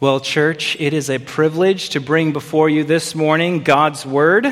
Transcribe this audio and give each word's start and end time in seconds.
Well, 0.00 0.18
church, 0.18 0.78
it 0.80 0.94
is 0.94 1.10
a 1.10 1.18
privilege 1.18 1.90
to 1.90 2.00
bring 2.00 2.32
before 2.32 2.70
you 2.70 2.84
this 2.84 3.14
morning 3.14 3.62
God's 3.62 4.06
Word, 4.06 4.46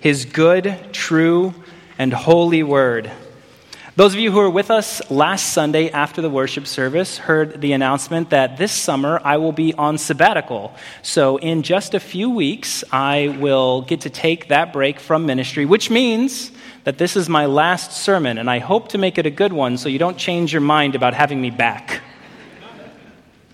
His 0.00 0.24
good, 0.24 0.76
true, 0.90 1.54
and 1.96 2.12
holy 2.12 2.64
Word. 2.64 3.08
Those 3.94 4.14
of 4.14 4.18
you 4.18 4.32
who 4.32 4.38
were 4.38 4.50
with 4.50 4.68
us 4.68 5.08
last 5.08 5.52
Sunday 5.52 5.90
after 5.90 6.20
the 6.20 6.28
worship 6.28 6.66
service 6.66 7.18
heard 7.18 7.60
the 7.60 7.70
announcement 7.70 8.30
that 8.30 8.56
this 8.56 8.72
summer 8.72 9.20
I 9.22 9.36
will 9.36 9.52
be 9.52 9.72
on 9.74 9.96
sabbatical. 9.96 10.74
So, 11.02 11.36
in 11.36 11.62
just 11.62 11.94
a 11.94 12.00
few 12.00 12.28
weeks, 12.28 12.82
I 12.90 13.36
will 13.38 13.82
get 13.82 14.00
to 14.00 14.10
take 14.10 14.48
that 14.48 14.72
break 14.72 14.98
from 14.98 15.24
ministry, 15.24 15.66
which 15.66 15.88
means 15.88 16.50
that 16.82 16.98
this 16.98 17.14
is 17.14 17.28
my 17.28 17.46
last 17.46 17.92
sermon, 17.92 18.38
and 18.38 18.50
I 18.50 18.58
hope 18.58 18.88
to 18.88 18.98
make 18.98 19.18
it 19.18 19.26
a 19.26 19.30
good 19.30 19.52
one 19.52 19.78
so 19.78 19.88
you 19.88 20.00
don't 20.00 20.18
change 20.18 20.52
your 20.52 20.62
mind 20.62 20.96
about 20.96 21.14
having 21.14 21.40
me 21.40 21.50
back. 21.50 22.02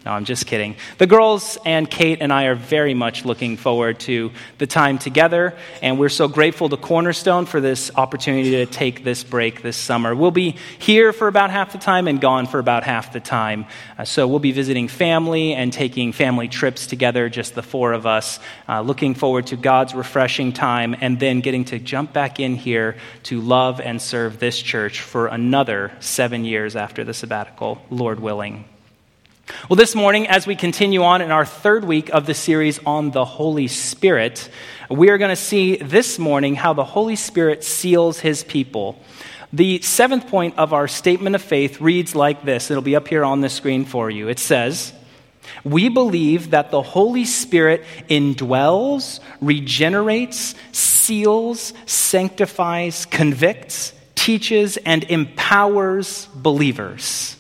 No, 0.07 0.13
I'm 0.13 0.25
just 0.25 0.47
kidding. 0.47 0.77
The 0.99 1.09
girls 1.09 1.59
and 1.65 1.91
Kate 1.91 2.19
and 2.21 2.33
I 2.33 2.45
are 2.45 2.55
very 2.55 2.95
much 2.95 3.25
looking 3.25 3.57
forward 3.57 3.99
to 4.01 4.31
the 4.59 4.67
time 4.69 4.99
together, 4.99 5.57
and 5.83 5.99
we're 5.99 6.11
so 6.11 6.29
grateful 6.29 6.69
to 6.69 6.77
Cornerstone 6.77 7.45
for 7.45 7.61
this 7.61 7.91
opportunity 7.97 8.53
to 8.53 8.67
take 8.67 9.03
this 9.03 9.25
break 9.25 9.63
this 9.63 9.77
summer. 9.77 10.15
We'll 10.15 10.31
be 10.31 10.59
here 10.79 11.13
for 11.13 11.27
about 11.27 11.51
half 11.51 11.73
the 11.73 11.79
time 11.79 12.07
and 12.07 12.21
gone 12.21 12.47
for 12.47 12.61
about 12.61 12.85
half 12.85 13.13
the 13.13 13.19
time. 13.19 13.67
Uh, 13.99 14.05
so 14.05 14.29
we'll 14.29 14.39
be 14.39 14.53
visiting 14.53 14.87
family 14.87 15.55
and 15.55 15.73
taking 15.73 16.13
family 16.13 16.47
trips 16.47 16.87
together, 16.87 17.29
just 17.29 17.57
the 17.57 17.63
four 17.65 17.93
of 17.93 18.07
us, 18.07 18.39
uh, 18.69 18.83
looking 18.83 19.17
forward 19.17 19.49
to 19.49 19.57
God's 19.57 19.93
refreshing 19.93 20.53
time, 20.53 20.95
and 21.01 21.19
then 21.19 21.41
getting 21.41 21.65
to 21.65 21.81
jump 21.81 22.13
back 22.13 22.39
in 22.39 22.55
here 22.55 22.95
to 23.25 23.41
love 23.41 23.81
and 23.81 24.01
serve 24.01 24.39
this 24.39 24.63
church 24.63 25.01
for 25.01 25.27
another 25.27 25.91
seven 25.99 26.45
years 26.45 26.77
after 26.77 27.03
the 27.03 27.13
sabbatical, 27.13 27.83
Lord 27.91 28.21
willing. 28.21 28.67
Well, 29.69 29.77
this 29.77 29.95
morning, 29.95 30.27
as 30.27 30.45
we 30.45 30.57
continue 30.57 31.05
on 31.05 31.23
in 31.23 31.31
our 31.31 31.45
third 31.45 31.85
week 31.85 32.09
of 32.09 32.27
the 32.27 32.35
series 32.35 32.81
on 32.85 33.13
the 33.13 33.25
Holy 33.25 33.69
Spirit, 33.69 34.51
we 34.91 35.09
are 35.11 35.19
going 35.19 35.29
to 35.29 35.37
see 35.37 35.77
this 35.77 36.19
morning 36.19 36.57
how 36.57 36.73
the 36.73 36.83
Holy 36.83 37.15
Spirit 37.15 37.63
seals 37.63 38.19
his 38.19 38.43
people. 38.43 39.01
The 39.53 39.81
seventh 39.83 40.27
point 40.27 40.59
of 40.59 40.73
our 40.73 40.89
statement 40.89 41.37
of 41.37 41.43
faith 41.43 41.81
reads 41.81 42.17
like 42.17 42.45
this 42.45 42.73
it'll 42.73 42.83
be 42.83 42.97
up 42.97 43.07
here 43.07 43.25
on 43.25 43.41
the 43.41 43.49
screen 43.49 43.85
for 43.85 44.11
you. 44.11 44.29
It 44.29 44.41
says, 44.41 44.93
we 45.63 45.91
believe 45.91 46.51
that 46.51 46.73
the 46.73 46.83
Holy 46.83 47.25
Spirit 47.25 47.85
indwells, 48.11 49.21
regenerates, 49.41 50.57
seals, 50.73 51.73
sanctifies, 51.87 53.07
convicts, 53.07 53.93
teaches, 54.17 54.77
and 54.79 55.05
empowers 55.05 56.27
believers. 56.35 57.36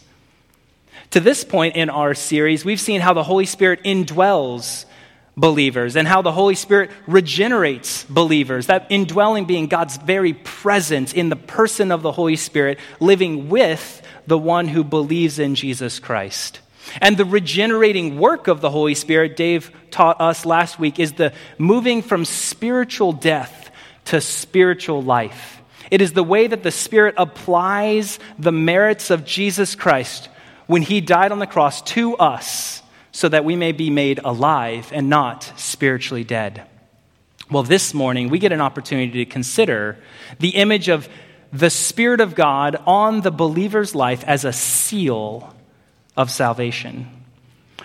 To 1.17 1.21
this 1.21 1.45
point 1.45 1.77
in 1.77 1.89
our 1.89 2.13
series, 2.13 2.63
we've 2.63 2.79
seen 2.79 3.01
how 3.01 3.15
the 3.15 3.23
Holy 3.23 3.47
Spirit 3.47 3.83
indwells 3.85 4.85
believers 5.35 5.97
and 5.97 6.07
how 6.07 6.21
the 6.21 6.31
Holy 6.31 6.55
Spirit 6.55 6.91
regenerates 7.07 8.05
believers. 8.05 8.67
That 8.67 8.89
indwelling 8.91 9.47
being 9.47 9.67
God's 9.67 9.97
very 9.97 10.35
presence 10.35 11.15
in 11.15 11.31
the 11.31 11.37
person 11.37 11.91
of 11.91 12.03
the 12.03 12.13
Holy 12.13 12.37
Spirit, 12.37 12.79
living 13.01 13.49
with 13.49 14.03
the 14.27 14.37
one 14.37 14.69
who 14.69 14.85
believes 14.85 15.39
in 15.39 15.55
Jesus 15.55 16.01
Christ. 16.01 16.61
And 17.01 17.17
the 17.17 17.25
regenerating 17.25 18.19
work 18.19 18.47
of 18.47 18.61
the 18.61 18.69
Holy 18.69 18.95
Spirit, 18.95 19.39
Dave 19.39 19.71
taught 19.91 20.21
us 20.21 20.45
last 20.45 20.79
week, 20.79 21.01
is 21.01 21.15
the 21.15 21.33
moving 21.57 22.03
from 22.03 22.27
spiritual 22.27 23.15
death 23.15 23.71
to 24.05 24.21
spiritual 24.21 25.03
life. 25.03 25.63
It 25.91 26.03
is 26.03 26.13
the 26.13 26.23
way 26.23 26.47
that 26.47 26.63
the 26.63 26.71
Spirit 26.71 27.15
applies 27.17 28.19
the 28.39 28.53
merits 28.53 29.11
of 29.11 29.25
Jesus 29.25 29.75
Christ 29.75 30.29
when 30.67 30.83
he 30.83 31.01
died 31.01 31.33
on 31.33 31.39
the 31.39 31.47
cross 31.47 31.83
to 31.83 32.17
us 32.17 32.83
so 33.13 33.29
that 33.29 33.45
we 33.45 33.57
may 33.57 33.73
be 33.73 33.91
made 33.91 34.21
alive 34.25 34.91
and 34.93 35.09
not 35.09 35.53
spiritually 35.57 36.25
dead. 36.25 36.67
Well, 37.51 37.63
this 37.63 37.95
morning 37.95 38.29
we 38.29 38.39
get 38.39 38.53
an 38.53 38.61
opportunity 38.61 39.25
to 39.25 39.31
consider 39.31 39.99
the 40.39 40.51
image 40.51 40.89
of 40.89 41.09
the 41.53 41.71
Spirit 41.71 42.21
of 42.21 42.35
God 42.35 42.77
on 42.87 43.21
the 43.21 43.31
believer's 43.31 43.95
life 43.95 44.25
as 44.25 44.45
a 44.45 44.53
seal 44.53 45.55
of 46.17 46.31
salvation. 46.31 47.16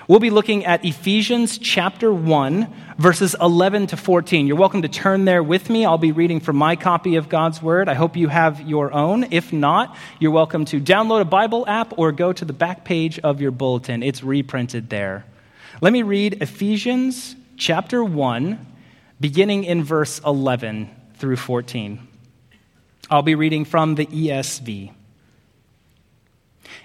We'll 0.08 0.20
be 0.20 0.30
looking 0.30 0.66
at 0.66 0.84
Ephesians 0.84 1.58
chapter 1.58 2.12
1, 2.12 2.74
verses 2.98 3.36
11 3.40 3.88
to 3.88 3.98
14. 3.98 4.48
You're 4.48 4.58
welcome 4.58 4.82
to 4.82 4.90
turn 4.90 5.26
there 5.26 5.44
with 5.44 5.70
me. 5.70 5.86
I'll 5.86 5.98
be 5.98 6.12
reading 6.12 6.40
from 6.40 6.56
my 6.56 6.76
copy 6.76 7.16
of 7.16 7.30
God's 7.30 7.62
Word. 7.62 7.88
I 7.88 7.94
hope 7.94 8.18
you 8.18 8.28
have 8.28 8.62
your 8.62 8.92
own. 8.94 9.28
If 9.32 9.54
not, 9.54 9.96
you're 10.20 10.32
welcome 10.32 10.66
to 10.66 10.82
download 10.82 11.22
a 11.22 11.26
Bible 11.26 11.66
app 11.68 11.98
or 11.98 12.12
go 12.12 12.34
to 12.34 12.44
the 12.44 12.54
back 12.54 12.84
page 12.84 13.20
of 13.20 13.42
your 13.42 13.52
bulletin. 13.52 14.04
It's 14.04 14.24
reprinted 14.24 14.90
there. 14.90 15.26
Let 15.82 15.94
me 15.94 16.04
read 16.04 16.42
Ephesians 16.42 17.36
chapter 17.56 18.04
1, 18.04 18.66
beginning 19.20 19.64
in 19.64 19.84
verse 19.84 20.20
11 20.26 20.90
through 21.16 21.38
14. 21.38 22.08
I'll 23.10 23.22
be 23.22 23.36
reading 23.36 23.66
from 23.66 23.96
the 23.96 24.06
ESV. 24.08 24.94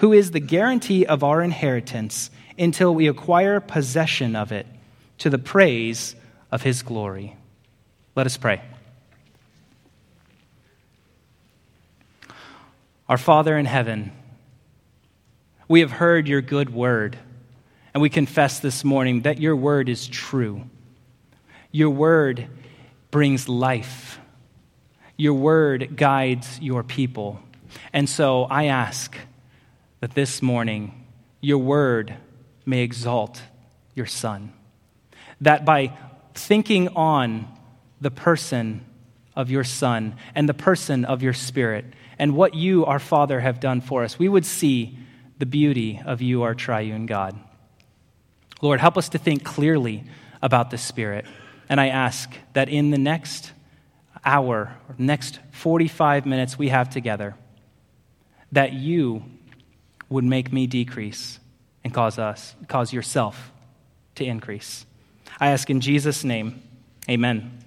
who 0.00 0.14
is 0.14 0.30
the 0.30 0.40
guarantee 0.40 1.04
of 1.04 1.22
our 1.22 1.42
inheritance 1.42 2.30
until 2.58 2.94
we 2.94 3.06
acquire 3.06 3.60
possession 3.60 4.34
of 4.34 4.50
it 4.50 4.66
to 5.18 5.28
the 5.28 5.38
praise 5.38 6.16
of 6.50 6.62
his 6.62 6.82
glory. 6.82 7.36
Let 8.16 8.24
us 8.24 8.38
pray. 8.38 8.62
Our 13.10 13.18
Father 13.18 13.58
in 13.58 13.66
heaven, 13.66 14.12
we 15.68 15.80
have 15.80 15.90
heard 15.90 16.28
your 16.28 16.40
good 16.40 16.72
word, 16.72 17.18
and 17.92 18.00
we 18.00 18.08
confess 18.08 18.58
this 18.58 18.82
morning 18.82 19.22
that 19.22 19.38
your 19.38 19.54
word 19.54 19.90
is 19.90 20.08
true. 20.08 20.62
Your 21.72 21.90
word 21.90 22.46
brings 23.10 23.50
life. 23.50 24.18
Your 25.18 25.34
word 25.34 25.96
guides 25.96 26.58
your 26.58 26.82
people. 26.82 27.38
And 27.92 28.08
so 28.08 28.44
I 28.44 28.64
ask 28.64 29.14
that 30.00 30.14
this 30.14 30.42
morning 30.42 31.06
your 31.40 31.58
word 31.58 32.14
may 32.66 32.82
exalt 32.82 33.42
your 33.94 34.06
Son. 34.06 34.52
That 35.40 35.64
by 35.64 35.96
thinking 36.34 36.88
on 36.88 37.46
the 38.00 38.10
person 38.10 38.84
of 39.36 39.50
your 39.50 39.64
Son 39.64 40.16
and 40.34 40.48
the 40.48 40.54
person 40.54 41.04
of 41.04 41.22
your 41.22 41.32
Spirit 41.32 41.84
and 42.18 42.34
what 42.34 42.54
you, 42.54 42.84
our 42.84 42.98
Father, 42.98 43.40
have 43.40 43.60
done 43.60 43.80
for 43.80 44.04
us, 44.04 44.18
we 44.18 44.28
would 44.28 44.46
see 44.46 44.98
the 45.38 45.46
beauty 45.46 46.00
of 46.04 46.20
you, 46.20 46.42
our 46.42 46.54
triune 46.54 47.06
God. 47.06 47.38
Lord, 48.60 48.80
help 48.80 48.98
us 48.98 49.08
to 49.10 49.18
think 49.18 49.44
clearly 49.44 50.04
about 50.42 50.70
the 50.70 50.78
Spirit. 50.78 51.24
And 51.68 51.80
I 51.80 51.88
ask 51.88 52.30
that 52.52 52.68
in 52.68 52.90
the 52.90 52.98
next 52.98 53.52
hour, 54.24 54.76
next 54.98 55.38
45 55.52 56.26
minutes 56.26 56.58
we 56.58 56.68
have 56.68 56.90
together, 56.90 57.36
that 58.52 58.72
you 58.72 59.24
would 60.10 60.24
make 60.24 60.52
me 60.52 60.66
decrease 60.66 61.40
and 61.82 61.94
cause 61.94 62.18
us, 62.18 62.54
cause 62.68 62.92
yourself 62.92 63.50
to 64.16 64.24
increase. 64.24 64.84
I 65.40 65.48
ask 65.48 65.70
in 65.70 65.80
Jesus' 65.80 66.24
name, 66.24 66.62
amen. 67.08 67.60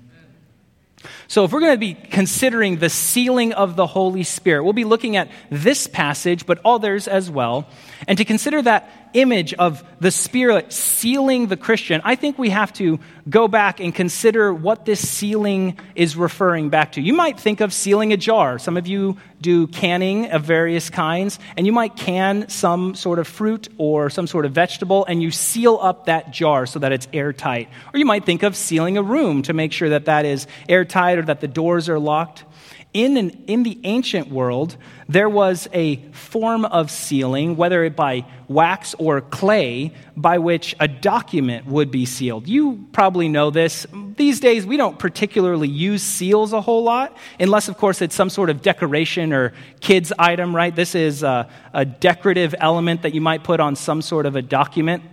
So, 1.27 1.43
if 1.43 1.51
we're 1.51 1.59
going 1.59 1.73
to 1.73 1.79
be 1.79 1.95
considering 1.95 2.77
the 2.77 2.89
sealing 2.89 3.53
of 3.53 3.75
the 3.75 3.87
Holy 3.87 4.23
Spirit, 4.23 4.63
we'll 4.63 4.73
be 4.73 4.85
looking 4.85 5.17
at 5.17 5.29
this 5.49 5.87
passage, 5.87 6.45
but 6.45 6.59
others 6.63 7.07
as 7.07 7.29
well. 7.29 7.67
And 8.07 8.17
to 8.17 8.25
consider 8.25 8.61
that 8.61 8.89
image 9.13 9.53
of 9.53 9.83
the 9.99 10.11
Spirit 10.11 10.71
sealing 10.71 11.47
the 11.47 11.57
Christian, 11.57 12.01
I 12.03 12.15
think 12.15 12.37
we 12.37 12.49
have 12.49 12.71
to 12.73 12.99
go 13.29 13.47
back 13.47 13.79
and 13.79 13.93
consider 13.93 14.53
what 14.53 14.85
this 14.85 15.05
sealing 15.07 15.77
is 15.95 16.15
referring 16.15 16.69
back 16.69 16.93
to. 16.93 17.01
You 17.01 17.13
might 17.13 17.39
think 17.39 17.61
of 17.61 17.73
sealing 17.73 18.13
a 18.13 18.17
jar. 18.17 18.59
Some 18.59 18.77
of 18.77 18.87
you 18.87 19.17
do 19.43 19.67
canning 19.67 20.31
of 20.31 20.43
various 20.43 20.89
kinds, 20.89 21.37
and 21.55 21.67
you 21.67 21.71
might 21.71 21.95
can 21.95 22.49
some 22.49 22.95
sort 22.95 23.19
of 23.19 23.27
fruit 23.27 23.69
or 23.77 24.09
some 24.09 24.25
sort 24.25 24.45
of 24.45 24.53
vegetable, 24.53 25.05
and 25.05 25.21
you 25.21 25.29
seal 25.29 25.77
up 25.79 26.07
that 26.07 26.31
jar 26.31 26.65
so 26.65 26.79
that 26.79 26.91
it's 26.91 27.07
airtight. 27.13 27.69
Or 27.93 27.99
you 27.99 28.05
might 28.05 28.25
think 28.25 28.41
of 28.41 28.55
sealing 28.55 28.97
a 28.97 29.03
room 29.03 29.43
to 29.43 29.53
make 29.53 29.71
sure 29.71 29.89
that 29.89 30.05
that 30.05 30.25
is 30.25 30.47
airtight 30.67 31.19
or 31.19 31.23
that 31.23 31.41
the 31.41 31.47
doors 31.47 31.89
are 31.89 31.99
locked. 31.99 32.45
In, 32.93 33.17
an, 33.17 33.43
in 33.47 33.63
the 33.63 33.79
ancient 33.85 34.29
world, 34.29 34.77
there 35.09 35.27
was 35.27 35.67
a 35.73 35.95
form 36.11 36.63
of 36.63 36.91
sealing, 36.91 37.55
whether 37.55 37.83
it 37.83 37.95
by 37.95 38.25
wax 38.47 38.93
or 38.99 39.19
clay 39.19 39.93
by 40.15 40.37
which 40.37 40.75
a 40.79 40.87
document 40.87 41.65
would 41.65 41.89
be 41.89 42.05
sealed. 42.05 42.47
You 42.47 42.85
probably 42.91 43.29
know 43.29 43.49
this. 43.49 43.87
These 44.15 44.39
days, 44.39 44.67
we 44.67 44.77
don't 44.77 44.99
particularly 44.99 45.67
use 45.67 46.03
seals 46.03 46.53
a 46.53 46.61
whole 46.61 46.83
lot, 46.83 47.17
unless, 47.39 47.67
of 47.67 47.77
course, 47.77 47.99
it's 47.99 48.13
some 48.13 48.29
sort 48.29 48.51
of 48.51 48.61
decoration 48.61 49.33
or 49.33 49.53
kids 49.79 50.13
item, 50.19 50.55
right? 50.55 50.75
This 50.75 50.93
is 50.93 51.23
a, 51.23 51.49
a 51.73 51.85
decorative 51.85 52.53
element 52.59 53.01
that 53.01 53.15
you 53.15 53.21
might 53.21 53.43
put 53.43 53.59
on 53.59 53.75
some 53.75 54.03
sort 54.03 54.27
of 54.27 54.35
a 54.35 54.43
document. 54.43 55.03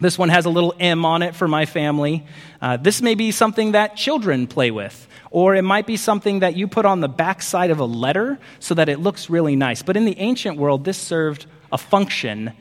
This 0.00 0.18
one 0.18 0.28
has 0.28 0.44
a 0.44 0.50
little 0.50 0.74
M 0.80 1.04
on 1.04 1.22
it 1.22 1.34
for 1.34 1.46
my 1.46 1.66
family. 1.66 2.26
Uh, 2.60 2.76
this 2.76 3.00
may 3.00 3.14
be 3.14 3.30
something 3.30 3.72
that 3.72 3.96
children 3.96 4.46
play 4.46 4.70
with, 4.70 5.06
or 5.30 5.54
it 5.54 5.62
might 5.62 5.86
be 5.86 5.96
something 5.96 6.40
that 6.40 6.56
you 6.56 6.66
put 6.66 6.84
on 6.84 7.00
the 7.00 7.08
backside 7.08 7.70
of 7.70 7.78
a 7.78 7.84
letter 7.84 8.38
so 8.58 8.74
that 8.74 8.88
it 8.88 8.98
looks 8.98 9.30
really 9.30 9.56
nice. 9.56 9.82
But 9.82 9.96
in 9.96 10.04
the 10.04 10.18
ancient 10.18 10.58
world, 10.58 10.84
this 10.84 10.98
served 10.98 11.46
a 11.72 11.78
function 11.78 12.52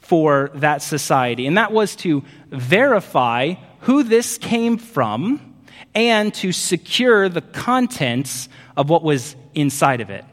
for 0.00 0.50
that 0.54 0.82
society, 0.82 1.46
and 1.46 1.56
that 1.56 1.72
was 1.72 1.96
to 1.96 2.22
verify 2.50 3.54
who 3.80 4.02
this 4.02 4.36
came 4.36 4.76
from 4.76 5.54
and 5.94 6.34
to 6.34 6.52
secure 6.52 7.28
the 7.28 7.40
contents 7.40 8.48
of 8.76 8.90
what 8.90 9.02
was 9.02 9.36
inside 9.54 10.00
of 10.02 10.10
it. 10.10 10.24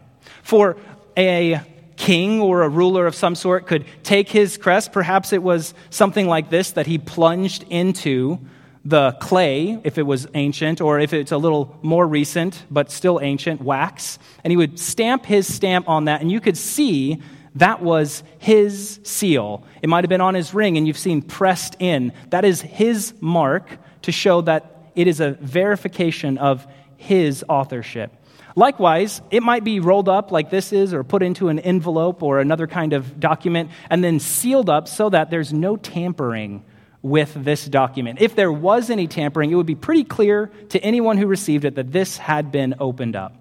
For 0.44 0.76
a 1.18 1.62
king 2.02 2.42
or 2.42 2.64
a 2.64 2.70
ruler 2.70 3.06
of 3.06 3.14
some 3.14 3.36
sort 3.36 3.68
could 3.68 3.86
take 4.02 4.28
his 4.28 4.58
crest. 4.58 4.92
Perhaps 4.92 5.34
it 5.34 5.44
was 5.44 5.76
something 5.92 6.28
like 6.28 6.50
this 6.50 6.72
that 6.72 6.88
he 6.88 6.98
plunged 6.98 7.64
into 7.70 8.40
the 8.84 9.12
clay, 9.22 9.80
if 9.84 10.00
it 10.00 10.02
was 10.02 10.28
ancient, 10.34 10.82
or 10.82 11.00
if 11.00 11.14
it's 11.14 11.32
a 11.32 11.38
little 11.38 11.78
more 11.84 12.08
recent, 12.08 12.66
but 12.72 12.90
still 12.90 13.20
ancient, 13.22 13.62
wax. 13.62 14.18
And 14.44 14.50
he 14.50 14.58
would 14.58 14.80
stamp 14.80 15.28
his 15.28 15.54
stamp 15.54 15.88
on 15.88 16.06
that, 16.06 16.22
and 16.22 16.32
you 16.32 16.42
could 16.42 16.58
see 16.58 17.22
that 17.54 17.84
was 17.84 18.24
his 18.40 19.00
seal. 19.04 19.64
It 19.84 19.88
might 19.88 20.04
have 20.04 20.10
been 20.10 20.22
on 20.22 20.34
his 20.34 20.56
ring, 20.56 20.78
and 20.78 20.88
you've 20.88 20.98
seen 20.98 21.22
pressed 21.22 21.76
in. 21.78 22.14
That 22.32 22.46
is 22.46 22.62
his 22.62 23.14
mark 23.22 23.78
to 24.02 24.12
show 24.12 24.42
that 24.42 24.90
it 24.96 25.06
is 25.06 25.20
a 25.20 25.34
verification 25.34 26.40
of 26.40 26.66
his 26.98 27.46
authorship. 27.48 28.12
Likewise, 28.56 29.22
it 29.32 29.44
might 29.44 29.64
be 29.64 29.80
rolled 29.80 30.10
up 30.10 30.32
like 30.32 30.50
this 30.50 30.74
is, 30.74 30.94
or 30.94 31.04
put 31.04 31.24
into 31.24 31.50
an 31.50 31.60
envelope 31.60 32.22
or 32.22 32.40
another 32.40 32.68
kind 32.68 32.94
of 32.94 33.20
document, 33.20 33.72
and 33.90 34.04
then 34.04 34.20
sealed 34.20 34.70
up 34.70 34.88
so 34.88 35.10
that 35.10 35.30
there's 35.30 35.54
no 35.54 35.78
tampering 35.78 36.64
with 37.02 37.34
this 37.34 37.66
document. 37.66 38.22
If 38.22 38.36
there 38.36 38.52
was 38.52 38.90
any 38.90 39.08
tampering, 39.08 39.52
it 39.52 39.56
would 39.56 39.66
be 39.66 39.76
pretty 39.76 40.04
clear 40.04 40.52
to 40.70 40.80
anyone 40.80 41.18
who 41.18 41.28
received 41.28 41.66
it 41.66 41.76
that 41.76 41.92
this 41.92 42.18
had 42.18 42.52
been 42.52 42.76
opened 42.80 43.16
up. 43.16 43.36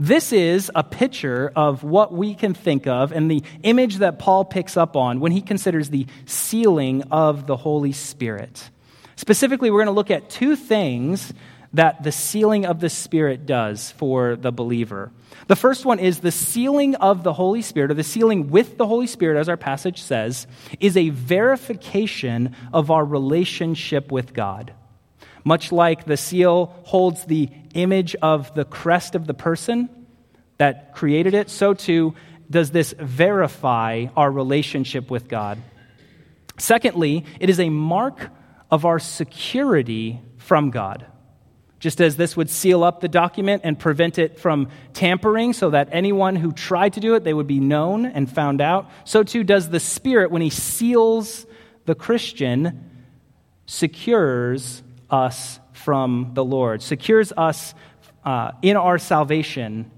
This 0.00 0.32
is 0.32 0.70
a 0.76 0.84
picture 0.84 1.52
of 1.56 1.82
what 1.82 2.12
we 2.12 2.34
can 2.34 2.54
think 2.54 2.86
of 2.86 3.10
and 3.10 3.28
the 3.28 3.42
image 3.64 3.96
that 3.96 4.20
Paul 4.20 4.44
picks 4.44 4.76
up 4.76 4.94
on 4.94 5.18
when 5.18 5.32
he 5.32 5.40
considers 5.40 5.90
the 5.90 6.06
sealing 6.24 7.02
of 7.10 7.48
the 7.48 7.56
Holy 7.56 7.90
Spirit. 7.90 8.70
Specifically, 9.16 9.72
we're 9.72 9.78
going 9.78 9.86
to 9.86 9.92
look 9.92 10.12
at 10.12 10.30
two 10.30 10.54
things 10.54 11.32
that 11.72 12.02
the 12.02 12.12
sealing 12.12 12.64
of 12.64 12.80
the 12.80 12.88
Spirit 12.88 13.46
does 13.46 13.90
for 13.92 14.36
the 14.36 14.52
believer. 14.52 15.12
The 15.48 15.56
first 15.56 15.84
one 15.84 15.98
is 15.98 16.20
the 16.20 16.32
sealing 16.32 16.94
of 16.96 17.22
the 17.22 17.32
Holy 17.32 17.62
Spirit, 17.62 17.90
or 17.90 17.94
the 17.94 18.02
sealing 18.02 18.48
with 18.48 18.78
the 18.78 18.86
Holy 18.86 19.06
Spirit, 19.06 19.38
as 19.38 19.48
our 19.48 19.56
passage 19.56 20.02
says, 20.02 20.46
is 20.80 20.96
a 20.96 21.10
verification 21.10 22.56
of 22.72 22.90
our 22.90 23.04
relationship 23.04 24.10
with 24.10 24.32
God. 24.32 24.72
Much 25.44 25.72
like 25.72 26.04
the 26.04 26.16
seal 26.16 26.74
holds 26.84 27.24
the 27.24 27.48
image 27.74 28.14
of 28.16 28.54
the 28.54 28.64
crest 28.64 29.14
of 29.14 29.26
the 29.26 29.34
person 29.34 29.88
that 30.58 30.94
created 30.94 31.34
it, 31.34 31.48
so 31.50 31.74
too 31.74 32.14
does 32.50 32.70
this 32.70 32.94
verify 32.98 34.06
our 34.16 34.30
relationship 34.30 35.10
with 35.10 35.28
God. 35.28 35.58
Secondly, 36.58 37.24
it 37.40 37.50
is 37.50 37.60
a 37.60 37.68
mark 37.68 38.30
of 38.70 38.84
our 38.84 38.98
security 38.98 40.20
from 40.38 40.70
God. 40.70 41.06
Just 41.78 42.00
as 42.00 42.16
this 42.16 42.36
would 42.36 42.50
seal 42.50 42.82
up 42.82 43.00
the 43.00 43.08
document 43.08 43.62
and 43.64 43.78
prevent 43.78 44.18
it 44.18 44.38
from 44.38 44.68
tampering 44.94 45.52
so 45.52 45.70
that 45.70 45.88
anyone 45.92 46.34
who 46.34 46.52
tried 46.52 46.94
to 46.94 47.00
do 47.00 47.14
it, 47.14 47.22
they 47.22 47.34
would 47.34 47.46
be 47.46 47.60
known 47.60 48.04
and 48.04 48.30
found 48.30 48.60
out, 48.60 48.90
so 49.04 49.22
too 49.22 49.44
does 49.44 49.68
the 49.68 49.78
Spirit, 49.78 50.30
when 50.30 50.42
He 50.42 50.50
seals 50.50 51.46
the 51.84 51.94
Christian, 51.94 52.90
secures 53.66 54.82
us 55.08 55.60
from 55.72 56.32
the 56.34 56.44
Lord, 56.44 56.82
secures 56.82 57.32
us 57.36 57.74
uh, 58.24 58.52
in 58.62 58.76
our 58.76 58.98
salvation 58.98 59.90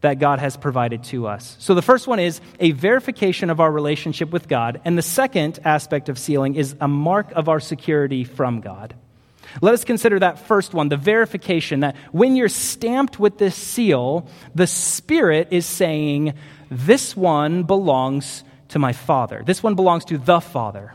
that 0.00 0.18
God 0.18 0.40
has 0.40 0.56
provided 0.56 1.04
to 1.04 1.28
us. 1.28 1.56
So 1.60 1.74
the 1.74 1.82
first 1.82 2.08
one 2.08 2.18
is 2.18 2.40
a 2.58 2.72
verification 2.72 3.50
of 3.50 3.60
our 3.60 3.70
relationship 3.70 4.30
with 4.30 4.48
God, 4.48 4.80
and 4.84 4.98
the 4.98 5.02
second 5.02 5.60
aspect 5.64 6.08
of 6.08 6.18
sealing 6.18 6.54
is 6.56 6.74
a 6.80 6.88
mark 6.88 7.30
of 7.32 7.48
our 7.48 7.60
security 7.60 8.24
from 8.24 8.60
God. 8.60 8.94
Let 9.60 9.74
us 9.74 9.84
consider 9.84 10.18
that 10.20 10.46
first 10.46 10.72
one, 10.72 10.88
the 10.88 10.96
verification 10.96 11.80
that 11.80 11.96
when 12.12 12.36
you're 12.36 12.48
stamped 12.48 13.18
with 13.18 13.38
this 13.38 13.54
seal, 13.54 14.28
the 14.54 14.66
Spirit 14.66 15.48
is 15.50 15.66
saying, 15.66 16.34
This 16.70 17.16
one 17.16 17.64
belongs 17.64 18.44
to 18.68 18.78
my 18.78 18.92
Father. 18.92 19.42
This 19.44 19.62
one 19.62 19.74
belongs 19.74 20.04
to 20.06 20.18
the 20.18 20.40
Father. 20.40 20.94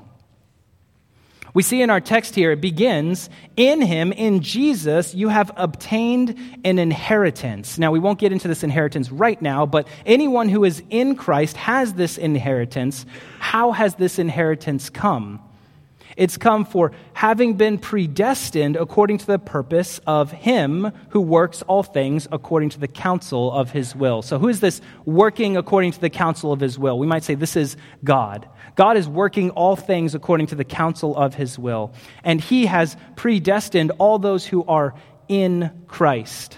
We 1.54 1.63
see 1.63 1.81
in 1.81 1.89
our 1.89 2.01
text 2.01 2.36
here, 2.36 2.51
it 2.51 2.62
begins, 2.62 3.30
In 3.56 3.81
him, 3.81 4.12
in 4.12 4.42
Jesus, 4.42 5.15
you 5.15 5.30
have 5.30 5.51
obtained 5.56 6.38
an 6.63 6.77
inheritance. 6.77 7.80
Now, 7.80 7.92
we 7.92 8.00
won't 8.00 8.19
get 8.19 8.31
into 8.31 8.48
this 8.48 8.63
inheritance 8.63 9.12
right 9.12 9.42
now, 9.42 9.65
but 9.65 9.88
anyone 10.06 10.50
who 10.50 10.65
is 10.65 10.83
in 10.89 11.15
Christ 11.15 11.57
has 11.57 11.94
this 11.94 12.18
inheritance. 12.18 13.06
How 13.39 13.71
has 13.71 13.95
this 13.95 14.19
inheritance 14.19 14.89
come? 14.92 15.42
It's 16.17 16.35
come 16.35 16.65
for 16.65 16.91
having 17.13 17.53
been 17.53 17.77
predestined 17.77 18.75
according 18.75 19.19
to 19.19 19.27
the 19.27 19.37
purpose 19.37 20.01
of 20.07 20.31
Him 20.31 20.91
who 21.09 21.21
works 21.21 21.61
all 21.61 21.83
things 21.83 22.27
according 22.31 22.69
to 22.69 22.79
the 22.79 22.87
counsel 22.87 23.51
of 23.51 23.69
His 23.69 23.95
will. 23.95 24.23
So, 24.23 24.39
who 24.39 24.49
is 24.49 24.59
this 24.59 24.81
working 25.05 25.57
according 25.57 25.91
to 25.91 26.01
the 26.01 26.09
counsel 26.09 26.51
of 26.51 26.59
His 26.59 26.79
will? 26.79 26.97
We 26.97 27.05
might 27.05 27.23
say 27.23 27.35
this 27.35 27.55
is 27.55 27.77
God. 28.03 28.49
God 28.75 28.97
is 28.97 29.07
working 29.07 29.51
all 29.51 29.75
things 29.75 30.15
according 30.15 30.47
to 30.47 30.55
the 30.55 30.65
counsel 30.65 31.15
of 31.15 31.35
His 31.35 31.59
will. 31.59 31.93
And 32.23 32.41
He 32.41 32.65
has 32.65 32.97
predestined 33.15 33.91
all 33.99 34.17
those 34.17 34.43
who 34.43 34.65
are 34.65 34.95
in 35.27 35.71
Christ. 35.87 36.57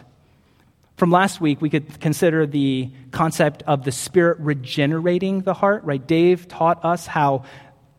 From 0.96 1.12
last 1.12 1.40
week, 1.40 1.62
we 1.62 1.70
could 1.70 2.00
consider 2.02 2.46
the 2.46 2.92
concept 3.12 3.64
of 3.64 3.84
the 3.84 3.92
Spirit 3.92 4.38
regenerating 4.40 5.42
the 5.42 5.54
heart, 5.54 5.84
right? 5.86 6.06
Dave 6.06 6.48
taught 6.48 6.84
us 6.84 7.08
how 7.08 7.46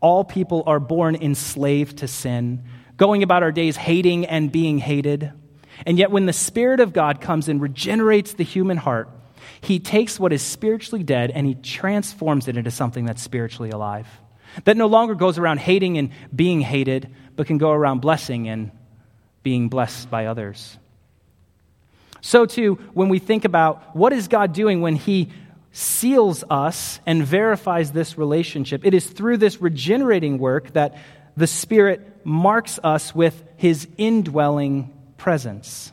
all 0.01 0.23
people 0.23 0.63
are 0.65 0.79
born 0.79 1.15
enslaved 1.15 1.99
to 1.99 2.07
sin, 2.07 2.63
going 2.97 3.23
about 3.23 3.43
our 3.43 3.51
days 3.51 3.77
hating 3.77 4.25
and 4.25 4.51
being 4.51 4.79
hated. 4.79 5.31
And 5.85 5.97
yet, 5.97 6.11
when 6.11 6.25
the 6.25 6.33
Spirit 6.33 6.79
of 6.79 6.93
God 6.93 7.21
comes 7.21 7.47
and 7.47 7.61
regenerates 7.61 8.33
the 8.33 8.43
human 8.43 8.77
heart, 8.77 9.09
he 9.61 9.79
takes 9.79 10.19
what 10.19 10.33
is 10.33 10.41
spiritually 10.41 11.03
dead 11.03 11.31
and 11.31 11.45
he 11.47 11.55
transforms 11.55 12.47
it 12.47 12.57
into 12.57 12.71
something 12.71 13.05
that's 13.05 13.21
spiritually 13.21 13.69
alive. 13.69 14.07
That 14.65 14.75
no 14.75 14.87
longer 14.87 15.15
goes 15.15 15.37
around 15.37 15.59
hating 15.59 15.97
and 15.97 16.09
being 16.35 16.61
hated, 16.61 17.13
but 17.35 17.47
can 17.47 17.57
go 17.57 17.71
around 17.71 17.99
blessing 18.01 18.49
and 18.49 18.71
being 19.43 19.69
blessed 19.69 20.09
by 20.09 20.25
others. 20.25 20.77
So, 22.21 22.45
too, 22.45 22.75
when 22.93 23.09
we 23.09 23.17
think 23.17 23.45
about 23.45 23.95
what 23.95 24.13
is 24.13 24.27
God 24.27 24.53
doing 24.53 24.81
when 24.81 24.95
he 24.95 25.31
seals 25.71 26.43
us 26.49 26.99
and 27.05 27.23
verifies 27.23 27.91
this 27.91 28.17
relationship. 28.17 28.85
It 28.85 28.93
is 28.93 29.05
through 29.05 29.37
this 29.37 29.61
regenerating 29.61 30.37
work 30.37 30.73
that 30.73 30.97
the 31.37 31.47
Spirit 31.47 32.25
marks 32.25 32.79
us 32.83 33.15
with 33.15 33.43
his 33.57 33.87
indwelling 33.97 34.93
presence. 35.17 35.91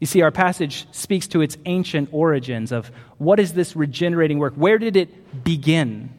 You 0.00 0.06
see, 0.06 0.22
our 0.22 0.30
passage 0.30 0.86
speaks 0.92 1.28
to 1.28 1.42
its 1.42 1.56
ancient 1.64 2.08
origins 2.12 2.72
of 2.72 2.90
what 3.18 3.38
is 3.38 3.52
this 3.52 3.76
regenerating 3.76 4.38
work? 4.38 4.54
Where 4.54 4.78
did 4.78 4.96
it 4.96 5.44
begin? 5.44 6.10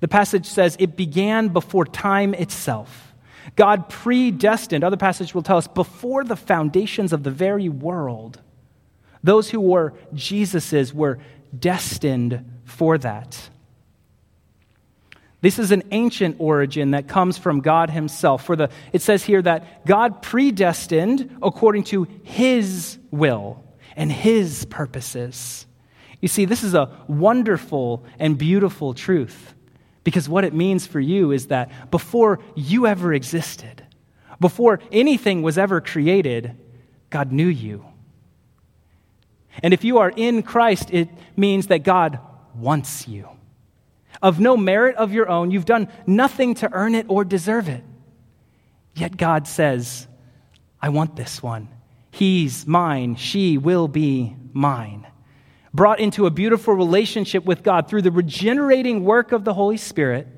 The 0.00 0.08
passage 0.08 0.46
says 0.46 0.76
it 0.78 0.96
began 0.96 1.48
before 1.48 1.86
time 1.86 2.34
itself. 2.34 3.14
God 3.56 3.88
predestined, 3.88 4.84
other 4.84 4.96
passage 4.96 5.34
will 5.34 5.42
tell 5.42 5.58
us, 5.58 5.68
before 5.68 6.24
the 6.24 6.36
foundations 6.36 7.12
of 7.12 7.22
the 7.22 7.30
very 7.30 7.68
world. 7.68 8.40
Those 9.22 9.48
who 9.48 9.60
were 9.60 9.94
Jesus's 10.12 10.92
were 10.92 11.18
destined 11.56 12.60
for 12.64 12.98
that. 12.98 13.50
This 15.42 15.58
is 15.58 15.72
an 15.72 15.82
ancient 15.90 16.36
origin 16.38 16.92
that 16.92 17.08
comes 17.08 17.36
from 17.36 17.60
God 17.60 17.90
Himself. 17.90 18.44
For 18.44 18.54
the, 18.54 18.70
it 18.92 19.02
says 19.02 19.24
here 19.24 19.42
that 19.42 19.84
God 19.84 20.22
predestined 20.22 21.36
according 21.42 21.84
to 21.84 22.06
His 22.22 22.98
will 23.10 23.64
and 23.96 24.10
His 24.10 24.64
purposes. 24.66 25.66
You 26.20 26.28
see, 26.28 26.44
this 26.44 26.62
is 26.62 26.74
a 26.74 27.04
wonderful 27.08 28.04
and 28.20 28.38
beautiful 28.38 28.94
truth 28.94 29.54
because 30.04 30.28
what 30.28 30.44
it 30.44 30.54
means 30.54 30.86
for 30.86 31.00
you 31.00 31.32
is 31.32 31.48
that 31.48 31.90
before 31.90 32.38
you 32.54 32.86
ever 32.86 33.12
existed, 33.12 33.84
before 34.40 34.80
anything 34.92 35.42
was 35.42 35.58
ever 35.58 35.80
created, 35.80 36.56
God 37.10 37.32
knew 37.32 37.48
you. 37.48 37.84
And 39.62 39.74
if 39.74 39.84
you 39.84 39.98
are 39.98 40.12
in 40.14 40.42
Christ, 40.42 40.90
it 40.92 41.08
means 41.36 41.66
that 41.66 41.82
God 41.82 42.18
wants 42.54 43.08
you. 43.08 43.28
of 44.22 44.38
no 44.38 44.56
merit 44.56 44.96
of 44.96 45.12
your 45.12 45.28
own. 45.28 45.50
You've 45.50 45.64
done 45.64 45.88
nothing 46.06 46.54
to 46.56 46.72
earn 46.72 46.94
it 46.94 47.06
or 47.08 47.24
deserve 47.24 47.68
it. 47.68 47.82
Yet 48.94 49.16
God 49.16 49.48
says, 49.48 50.06
I 50.80 50.90
want 50.90 51.16
this 51.16 51.42
one. 51.42 51.68
He's 52.10 52.66
mine. 52.66 53.16
She 53.16 53.58
will 53.58 53.88
be 53.88 54.36
mine. 54.52 55.06
Brought 55.74 55.98
into 55.98 56.26
a 56.26 56.30
beautiful 56.30 56.74
relationship 56.74 57.44
with 57.44 57.62
God 57.62 57.88
through 57.88 58.02
the 58.02 58.10
regenerating 58.10 59.04
work 59.04 59.32
of 59.32 59.44
the 59.44 59.54
Holy 59.54 59.78
Spirit 59.78 60.28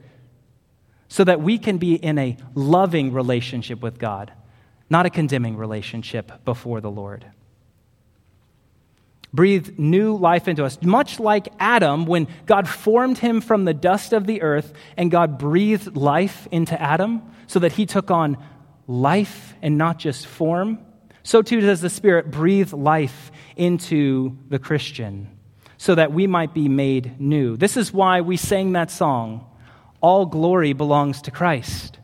so 1.09 1.25
that 1.25 1.41
we 1.41 1.59
can 1.59 1.79
be 1.79 1.95
in 1.95 2.19
a 2.19 2.37
loving 2.55 3.13
relationship 3.13 3.83
with 3.83 3.99
God, 3.99 4.33
not 4.89 5.07
a 5.07 5.11
condemning 5.11 5.57
relationship 5.57 6.45
before 6.45 6.81
the 6.81 6.91
Lord 6.91 7.27
breathed 9.35 9.81
new 9.81 10.17
life 10.17 10.47
into 10.47 10.65
us. 10.65 10.81
Much 10.81 11.19
like 11.19 11.49
Adam, 11.59 12.07
when 12.07 12.29
God 12.47 12.69
formed 12.69 13.19
him 13.19 13.41
from 13.41 13.65
the 13.65 13.75
dust 13.75 14.13
of 14.13 14.27
the 14.27 14.43
earth 14.43 14.73
and 14.97 15.11
God 15.11 15.39
breathed 15.39 15.97
life 15.97 16.47
into 16.53 16.81
Adam 16.81 17.21
so 17.49 17.59
that 17.59 17.73
he 17.73 17.85
took 17.85 18.13
on 18.13 18.39
life 18.87 19.55
and 19.61 19.77
not 19.77 19.99
just 19.99 20.29
form, 20.29 20.79
so 21.25 21.43
too 21.43 21.61
does 21.61 21.81
the 21.81 21.91
Spirit 21.91 22.31
breathe 22.31 22.73
life 22.73 23.33
into 23.57 24.39
the 24.51 24.61
Christian 24.61 25.37
so 25.79 25.97
that 25.97 26.13
we 26.13 26.29
might 26.29 26.55
be 26.55 26.69
made 26.69 27.21
new. 27.21 27.57
This 27.57 27.77
is 27.77 27.93
why 27.93 28.21
we 28.21 28.37
sang 28.37 28.73
that 28.73 28.91
song, 28.91 29.45
All 30.01 30.27
Glory 30.27 30.75
Belongs 30.75 31.23
to 31.23 31.33
Christ. 31.33 31.99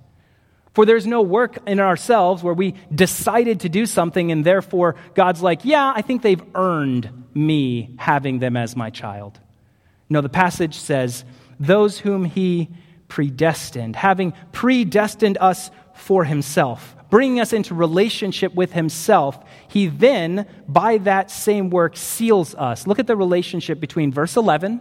For 0.81 0.87
there's 0.87 1.07
no 1.07 1.21
work 1.21 1.59
in 1.67 1.79
ourselves 1.79 2.43
where 2.43 2.55
we 2.55 2.75
decided 2.95 3.61
to 3.61 3.69
do 3.69 3.85
something 3.85 4.33
and 4.33 4.47
therefore 4.47 4.97
God's 5.13 5.43
like, 5.43 5.67
yeah, 5.67 5.93
I 5.95 6.01
think 6.01 6.23
they've 6.23 6.43
earned 6.55 7.27
me 7.35 7.95
having 7.99 8.39
them 8.39 8.57
as 8.57 8.75
my 8.75 8.89
child. 8.89 9.39
No, 10.09 10.23
the 10.23 10.31
passage 10.31 10.75
says, 10.75 11.27
those 11.59 11.99
whom 11.99 12.25
he 12.25 12.71
predestined, 13.09 13.95
having 13.95 14.33
predestined 14.53 15.37
us 15.39 15.71
for 15.93 16.25
himself, 16.25 16.97
bringing 17.11 17.41
us 17.41 17.53
into 17.53 17.75
relationship 17.75 18.55
with 18.55 18.73
himself, 18.73 19.39
he 19.69 19.89
then, 19.89 20.47
by 20.67 20.97
that 20.97 21.31
same 21.31 21.69
work, 21.69 21.95
seals 21.95 22.55
us. 22.55 22.87
Look 22.87 22.99
at 22.99 23.07
the 23.07 23.17
relationship 23.17 23.81
between 23.81 24.13
verse 24.13 24.35
11 24.35 24.81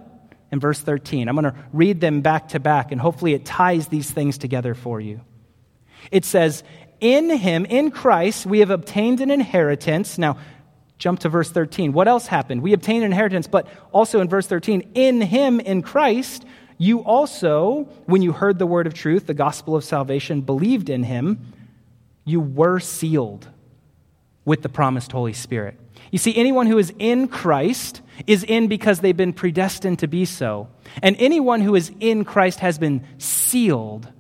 and 0.50 0.62
verse 0.62 0.80
13. 0.80 1.28
I'm 1.28 1.36
going 1.36 1.44
to 1.44 1.56
read 1.74 2.00
them 2.00 2.22
back 2.22 2.48
to 2.50 2.62
back, 2.62 2.94
and 2.94 3.02
hopefully 3.02 3.34
it 3.34 3.44
ties 3.44 3.90
these 3.90 4.10
things 4.10 4.38
together 4.38 4.74
for 4.74 5.02
you. 5.02 5.20
It 6.12 6.26
says, 6.26 6.64
In 7.00 7.30
him, 7.30 7.66
in 7.66 7.92
Christ, 7.92 8.46
we 8.46 8.60
have 8.60 8.70
obtained 8.70 9.22
an 9.22 9.32
inheritance. 9.32 10.18
Now, 10.18 10.38
jump 10.98 11.20
to 11.20 11.30
verse 11.30 11.50
13. 11.50 11.94
What 11.94 12.08
else 12.08 12.28
happened? 12.28 12.62
We 12.62 12.74
obtained 12.74 13.04
an 13.04 13.12
inheritance, 13.12 13.48
but 13.48 13.68
also 13.92 14.22
in 14.22 14.30
verse 14.30 14.48
13, 14.48 14.92
in 14.94 15.22
him, 15.22 15.60
in 15.60 15.82
Christ, 15.82 16.46
you 16.78 17.00
also, 17.00 17.90
when 18.06 18.22
you 18.22 18.32
heard 18.32 18.58
the 18.58 18.66
word 18.66 18.88
of 18.88 18.94
truth, 18.94 19.28
the 19.28 19.34
gospel 19.34 19.76
of 19.76 19.84
salvation, 19.84 20.42
believed 20.42 20.90
in 20.90 21.04
him, 21.04 21.54
you 22.24 22.40
were 22.40 22.80
sealed 22.80 23.48
with 24.46 24.62
the 24.62 24.70
promised 24.70 25.12
Holy 25.12 25.34
Spirit. 25.34 25.78
You 26.12 26.18
see, 26.18 26.36
anyone 26.36 26.68
who 26.68 26.78
is 26.78 26.94
in 26.98 27.28
Christ 27.28 28.02
is 28.26 28.44
in 28.44 28.68
because 28.68 29.00
they've 29.00 29.16
been 29.16 29.34
predestined 29.34 30.00
to 30.00 30.08
be 30.08 30.26
so. 30.26 30.70
And 31.04 31.16
anyone 31.20 31.62
who 31.62 31.76
is 31.76 31.92
in 32.00 32.26
Christ 32.26 32.60
has 32.62 32.78
been 32.78 33.06
sealed 33.18 34.12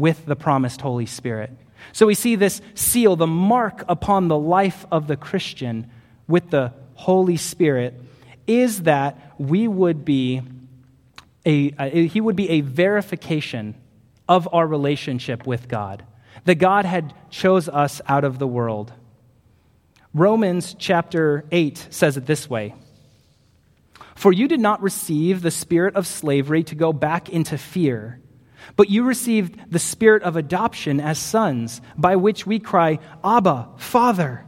with 0.00 0.26
the 0.26 0.36
promised 0.36 0.80
Holy 0.80 1.06
Spirit. 1.06 1.50
So 1.92 2.06
we 2.06 2.14
see 2.14 2.36
this 2.36 2.60
seal, 2.74 3.16
the 3.16 3.26
mark 3.26 3.84
upon 3.88 4.28
the 4.28 4.38
life 4.38 4.86
of 4.90 5.06
the 5.06 5.16
Christian 5.16 5.90
with 6.28 6.50
the 6.50 6.72
Holy 6.94 7.36
Spirit, 7.36 8.00
is 8.46 8.82
that 8.82 9.34
we 9.38 9.68
would 9.68 10.04
be 10.04 10.42
a, 11.46 12.06
he 12.06 12.20
would 12.20 12.36
be 12.36 12.50
a 12.50 12.60
verification 12.60 13.74
of 14.28 14.48
our 14.52 14.66
relationship 14.66 15.46
with 15.46 15.68
God. 15.68 16.04
That 16.44 16.56
God 16.56 16.84
had 16.84 17.14
chose 17.30 17.68
us 17.68 18.00
out 18.06 18.24
of 18.24 18.38
the 18.38 18.46
world. 18.46 18.92
Romans 20.12 20.74
chapter 20.78 21.44
8 21.50 21.88
says 21.90 22.16
it 22.16 22.26
this 22.26 22.48
way. 22.48 22.74
For 24.14 24.32
you 24.32 24.48
did 24.48 24.60
not 24.60 24.82
receive 24.82 25.40
the 25.40 25.50
spirit 25.50 25.96
of 25.96 26.06
slavery 26.06 26.62
to 26.64 26.74
go 26.74 26.92
back 26.92 27.28
into 27.30 27.56
fear 27.56 28.20
but 28.76 28.90
you 28.90 29.04
received 29.04 29.70
the 29.70 29.78
spirit 29.78 30.22
of 30.22 30.36
adoption 30.36 31.00
as 31.00 31.18
sons, 31.18 31.80
by 31.96 32.16
which 32.16 32.46
we 32.46 32.58
cry, 32.58 32.98
Abba, 33.24 33.68
Father. 33.76 34.44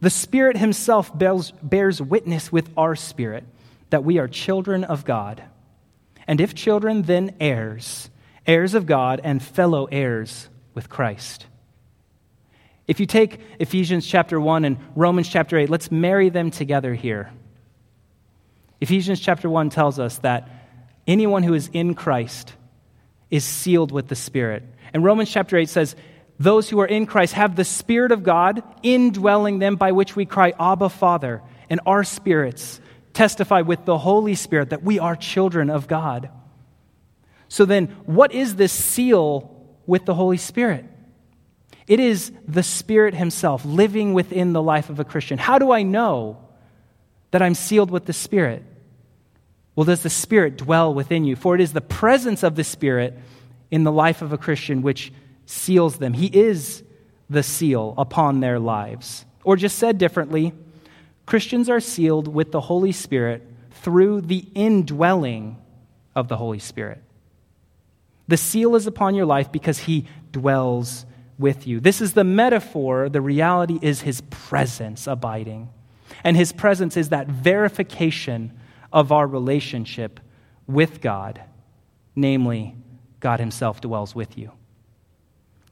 The 0.00 0.10
Spirit 0.10 0.56
Himself 0.56 1.16
bears, 1.16 1.52
bears 1.62 2.00
witness 2.00 2.52
with 2.52 2.70
our 2.76 2.94
spirit 2.94 3.44
that 3.90 4.04
we 4.04 4.18
are 4.18 4.28
children 4.28 4.84
of 4.84 5.04
God. 5.04 5.42
And 6.26 6.40
if 6.40 6.54
children, 6.54 7.02
then 7.02 7.34
heirs, 7.40 8.10
heirs 8.46 8.74
of 8.74 8.86
God 8.86 9.20
and 9.24 9.42
fellow 9.42 9.86
heirs 9.86 10.48
with 10.74 10.88
Christ. 10.88 11.46
If 12.86 13.00
you 13.00 13.06
take 13.06 13.40
Ephesians 13.58 14.06
chapter 14.06 14.40
1 14.40 14.64
and 14.64 14.78
Romans 14.94 15.28
chapter 15.28 15.58
8, 15.58 15.68
let's 15.68 15.90
marry 15.90 16.28
them 16.28 16.50
together 16.50 16.94
here. 16.94 17.30
Ephesians 18.80 19.20
chapter 19.20 19.50
1 19.50 19.70
tells 19.70 19.98
us 19.98 20.18
that 20.18 20.48
anyone 21.06 21.42
who 21.42 21.54
is 21.54 21.68
in 21.72 21.94
Christ 21.94 22.52
is 23.30 23.44
sealed 23.44 23.92
with 23.92 24.08
the 24.08 24.16
Spirit. 24.16 24.62
And 24.92 25.04
Romans 25.04 25.30
chapter 25.30 25.56
8 25.56 25.68
says, 25.68 25.96
Those 26.38 26.68
who 26.68 26.80
are 26.80 26.86
in 26.86 27.06
Christ 27.06 27.34
have 27.34 27.56
the 27.56 27.64
Spirit 27.64 28.12
of 28.12 28.22
God 28.22 28.62
indwelling 28.82 29.58
them, 29.58 29.76
by 29.76 29.92
which 29.92 30.16
we 30.16 30.26
cry, 30.26 30.54
Abba, 30.58 30.88
Father. 30.88 31.42
And 31.70 31.80
our 31.86 32.04
spirits 32.04 32.80
testify 33.12 33.62
with 33.62 33.84
the 33.84 33.98
Holy 33.98 34.34
Spirit 34.34 34.70
that 34.70 34.82
we 34.82 34.98
are 34.98 35.16
children 35.16 35.70
of 35.70 35.88
God. 35.88 36.30
So 37.48 37.64
then, 37.64 37.86
what 38.06 38.32
is 38.32 38.56
this 38.56 38.72
seal 38.72 39.66
with 39.86 40.04
the 40.04 40.14
Holy 40.14 40.36
Spirit? 40.36 40.84
It 41.86 42.00
is 42.00 42.30
the 42.46 42.62
Spirit 42.62 43.14
Himself 43.14 43.64
living 43.64 44.12
within 44.12 44.52
the 44.52 44.62
life 44.62 44.90
of 44.90 45.00
a 45.00 45.04
Christian. 45.04 45.38
How 45.38 45.58
do 45.58 45.72
I 45.72 45.82
know 45.82 46.38
that 47.30 47.42
I'm 47.42 47.54
sealed 47.54 47.90
with 47.90 48.04
the 48.04 48.12
Spirit? 48.12 48.62
Well, 49.78 49.84
does 49.84 50.02
the 50.02 50.10
Spirit 50.10 50.56
dwell 50.56 50.92
within 50.92 51.22
you? 51.22 51.36
For 51.36 51.54
it 51.54 51.60
is 51.60 51.72
the 51.72 51.80
presence 51.80 52.42
of 52.42 52.56
the 52.56 52.64
Spirit 52.64 53.16
in 53.70 53.84
the 53.84 53.92
life 53.92 54.22
of 54.22 54.32
a 54.32 54.36
Christian 54.36 54.82
which 54.82 55.12
seals 55.46 55.98
them. 55.98 56.14
He 56.14 56.26
is 56.26 56.82
the 57.30 57.44
seal 57.44 57.94
upon 57.96 58.40
their 58.40 58.58
lives. 58.58 59.24
Or 59.44 59.54
just 59.54 59.78
said 59.78 59.96
differently, 59.96 60.52
Christians 61.26 61.70
are 61.70 61.78
sealed 61.78 62.26
with 62.26 62.50
the 62.50 62.62
Holy 62.62 62.90
Spirit 62.90 63.46
through 63.70 64.22
the 64.22 64.48
indwelling 64.52 65.58
of 66.12 66.26
the 66.26 66.38
Holy 66.38 66.58
Spirit. 66.58 67.00
The 68.26 68.36
seal 68.36 68.74
is 68.74 68.88
upon 68.88 69.14
your 69.14 69.26
life 69.26 69.52
because 69.52 69.78
He 69.78 70.08
dwells 70.32 71.06
with 71.38 71.68
you. 71.68 71.78
This 71.78 72.00
is 72.00 72.14
the 72.14 72.24
metaphor. 72.24 73.08
The 73.08 73.20
reality 73.20 73.78
is 73.80 74.00
His 74.00 74.22
presence 74.22 75.06
abiding. 75.06 75.68
And 76.24 76.36
His 76.36 76.50
presence 76.50 76.96
is 76.96 77.10
that 77.10 77.28
verification 77.28 78.58
of 78.92 79.12
our 79.12 79.26
relationship 79.26 80.20
with 80.66 81.00
God, 81.00 81.40
namely, 82.14 82.76
God 83.20 83.40
Himself 83.40 83.80
dwells 83.80 84.14
with 84.14 84.38
you. 84.38 84.52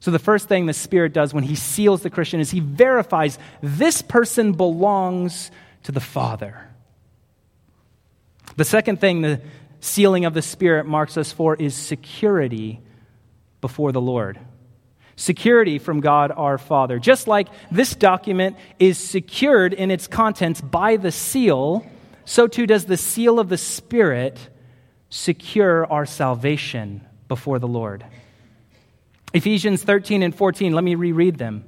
So, 0.01 0.11
the 0.11 0.19
first 0.19 0.49
thing 0.49 0.67
the 0.67 0.73
Spirit 0.73 1.13
does 1.13 1.35
when 1.35 1.45
He 1.45 1.55
seals 1.55 2.03
the 2.03 2.11
Christian 2.11 2.41
is 2.41 2.51
He 2.51 2.61
verifies 2.61 3.39
this 3.63 4.03
person 4.03 4.53
belongs 4.53 5.51
to 5.85 5.93
the 5.93 6.01
Father. 6.01 6.69
The 8.57 8.65
second 8.65 9.01
thing 9.01 9.21
the 9.21 9.41
sealing 9.81 10.25
of 10.25 10.35
the 10.35 10.43
Spirit 10.43 10.87
marks 10.87 11.17
us 11.17 11.33
for 11.33 11.55
is 11.57 11.75
security 11.75 12.81
before 13.61 13.93
the 13.93 14.01
Lord. 14.01 14.39
Security 15.17 15.79
from 15.79 16.01
God 16.01 16.31
our 16.31 16.59
Father. 16.59 16.99
Just 16.99 17.27
like 17.27 17.49
this 17.71 17.95
document 17.95 18.57
is 18.79 18.99
secured 18.99 19.73
in 19.73 19.91
its 19.91 20.07
contents 20.07 20.61
by 20.61 20.97
the 20.97 21.11
seal, 21.11 21.87
so 22.27 22.49
too 22.49 22.67
does 22.67 22.85
the 22.85 22.97
seal 22.97 23.39
of 23.39 23.49
the 23.49 23.57
Spirit 23.57 24.39
secure 25.09 25.87
our 25.87 26.05
salvation 26.05 27.01
before 27.29 27.59
the 27.61 27.69
Lord. 27.69 28.05
Ephesians 29.33 29.83
13 29.83 30.23
and 30.23 30.35
14, 30.35 30.73
let 30.73 30.83
me 30.83 30.97
reread 30.97 31.39
them. 31.39 31.65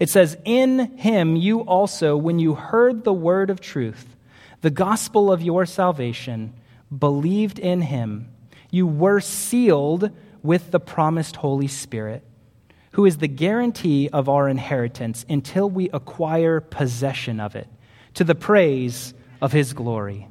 It 0.00 0.08
says, 0.08 0.38
In 0.46 0.96
him 0.96 1.36
you 1.36 1.60
also, 1.60 2.16
when 2.16 2.38
you 2.38 2.54
heard 2.54 3.04
the 3.04 3.12
word 3.12 3.50
of 3.50 3.60
truth, 3.60 4.16
the 4.62 4.70
gospel 4.70 5.30
of 5.30 5.42
your 5.42 5.66
salvation, 5.66 6.54
believed 6.96 7.58
in 7.58 7.82
him, 7.82 8.28
you 8.70 8.86
were 8.86 9.20
sealed 9.20 10.10
with 10.42 10.70
the 10.70 10.80
promised 10.80 11.36
Holy 11.36 11.68
Spirit, 11.68 12.24
who 12.92 13.04
is 13.04 13.18
the 13.18 13.28
guarantee 13.28 14.08
of 14.10 14.30
our 14.30 14.48
inheritance 14.48 15.26
until 15.28 15.68
we 15.68 15.90
acquire 15.90 16.60
possession 16.60 17.38
of 17.38 17.54
it, 17.54 17.68
to 18.14 18.24
the 18.24 18.34
praise 18.34 19.12
of 19.40 19.52
his 19.52 19.72
glory. 19.72 20.28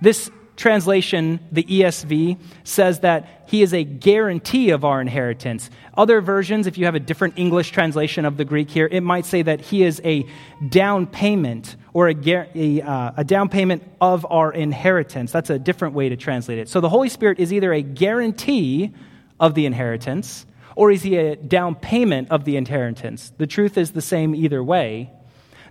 This 0.00 0.30
translation, 0.56 1.40
the 1.50 1.64
ESV, 1.64 2.38
says 2.64 3.00
that 3.00 3.44
he 3.46 3.62
is 3.62 3.72
a 3.74 3.84
guarantee 3.84 4.70
of 4.70 4.84
our 4.84 5.00
inheritance. 5.00 5.70
Other 5.96 6.20
versions, 6.20 6.66
if 6.66 6.78
you 6.78 6.84
have 6.84 6.94
a 6.94 7.00
different 7.00 7.38
English 7.38 7.70
translation 7.70 8.24
of 8.24 8.36
the 8.36 8.44
Greek 8.44 8.70
here, 8.70 8.88
it 8.90 9.02
might 9.02 9.26
say 9.26 9.42
that 9.42 9.60
he 9.60 9.82
is 9.82 10.00
a 10.04 10.26
down 10.68 11.06
payment 11.06 11.76
or 11.92 12.08
a, 12.08 12.16
a, 12.54 12.82
uh, 12.82 13.12
a 13.16 13.24
down 13.24 13.48
payment 13.48 13.82
of 14.00 14.26
our 14.30 14.52
inheritance. 14.52 15.32
That's 15.32 15.50
a 15.50 15.58
different 15.58 15.94
way 15.94 16.08
to 16.10 16.16
translate 16.16 16.58
it. 16.58 16.68
So 16.68 16.80
the 16.80 16.88
Holy 16.88 17.08
Spirit 17.08 17.38
is 17.38 17.52
either 17.52 17.72
a 17.72 17.82
guarantee 17.82 18.92
of 19.40 19.54
the 19.54 19.66
inheritance 19.66 20.46
or 20.76 20.90
is 20.90 21.02
he 21.02 21.16
a 21.16 21.36
down 21.36 21.74
payment 21.74 22.30
of 22.30 22.44
the 22.44 22.56
inheritance? 22.56 23.32
The 23.36 23.46
truth 23.46 23.76
is 23.76 23.92
the 23.92 24.02
same 24.02 24.34
either 24.34 24.62
way. 24.62 25.10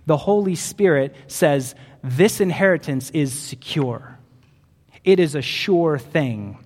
The 0.06 0.16
Holy 0.16 0.54
Spirit 0.54 1.14
says, 1.26 1.74
This 2.02 2.40
inheritance 2.40 3.10
is 3.10 3.32
secure, 3.32 4.18
it 5.04 5.20
is 5.20 5.34
a 5.34 5.42
sure 5.42 5.98
thing. 5.98 6.58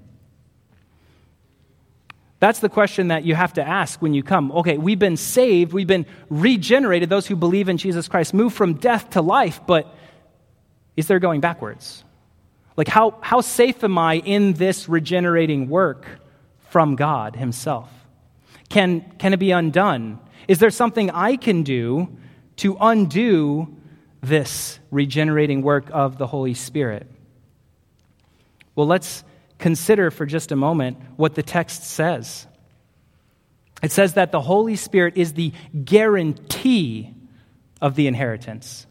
That's 2.38 2.60
the 2.60 2.68
question 2.68 3.08
that 3.08 3.24
you 3.24 3.34
have 3.34 3.54
to 3.54 3.66
ask 3.66 4.02
when 4.02 4.12
you 4.12 4.22
come. 4.22 4.52
Okay, 4.52 4.76
we've 4.76 4.98
been 4.98 5.16
saved, 5.16 5.72
we've 5.72 5.86
been 5.86 6.04
regenerated, 6.28 7.08
those 7.08 7.26
who 7.26 7.34
believe 7.34 7.70
in 7.70 7.78
Jesus 7.78 8.08
Christ, 8.08 8.34
move 8.34 8.52
from 8.52 8.74
death 8.74 9.10
to 9.10 9.22
life, 9.22 9.60
but 9.66 9.94
is 10.96 11.08
there 11.08 11.18
going 11.18 11.40
backwards? 11.40 12.04
Like, 12.76 12.88
how, 12.88 13.18
how 13.22 13.40
safe 13.40 13.82
am 13.84 13.96
I 13.96 14.16
in 14.18 14.52
this 14.52 14.86
regenerating 14.86 15.70
work 15.70 16.06
from 16.68 16.94
God 16.94 17.36
Himself? 17.36 17.90
Can, 18.68 19.00
can 19.18 19.32
it 19.32 19.38
be 19.38 19.50
undone? 19.50 20.18
Is 20.46 20.58
there 20.58 20.70
something 20.70 21.10
I 21.10 21.36
can 21.36 21.62
do 21.62 22.08
to 22.56 22.76
undo 22.80 23.76
this 24.20 24.78
regenerating 24.90 25.62
work 25.62 25.88
of 25.92 26.18
the 26.18 26.26
Holy 26.26 26.54
Spirit? 26.54 27.06
Well, 28.74 28.86
let's 28.86 29.24
consider 29.58 30.10
for 30.10 30.26
just 30.26 30.52
a 30.52 30.56
moment 30.56 30.98
what 31.16 31.34
the 31.34 31.42
text 31.42 31.84
says. 31.84 32.46
It 33.82 33.92
says 33.92 34.14
that 34.14 34.32
the 34.32 34.40
Holy 34.40 34.76
Spirit 34.76 35.16
is 35.16 35.34
the 35.34 35.52
guarantee 35.84 37.14
of 37.80 37.94
the 37.94 38.06
inheritance. 38.06 38.86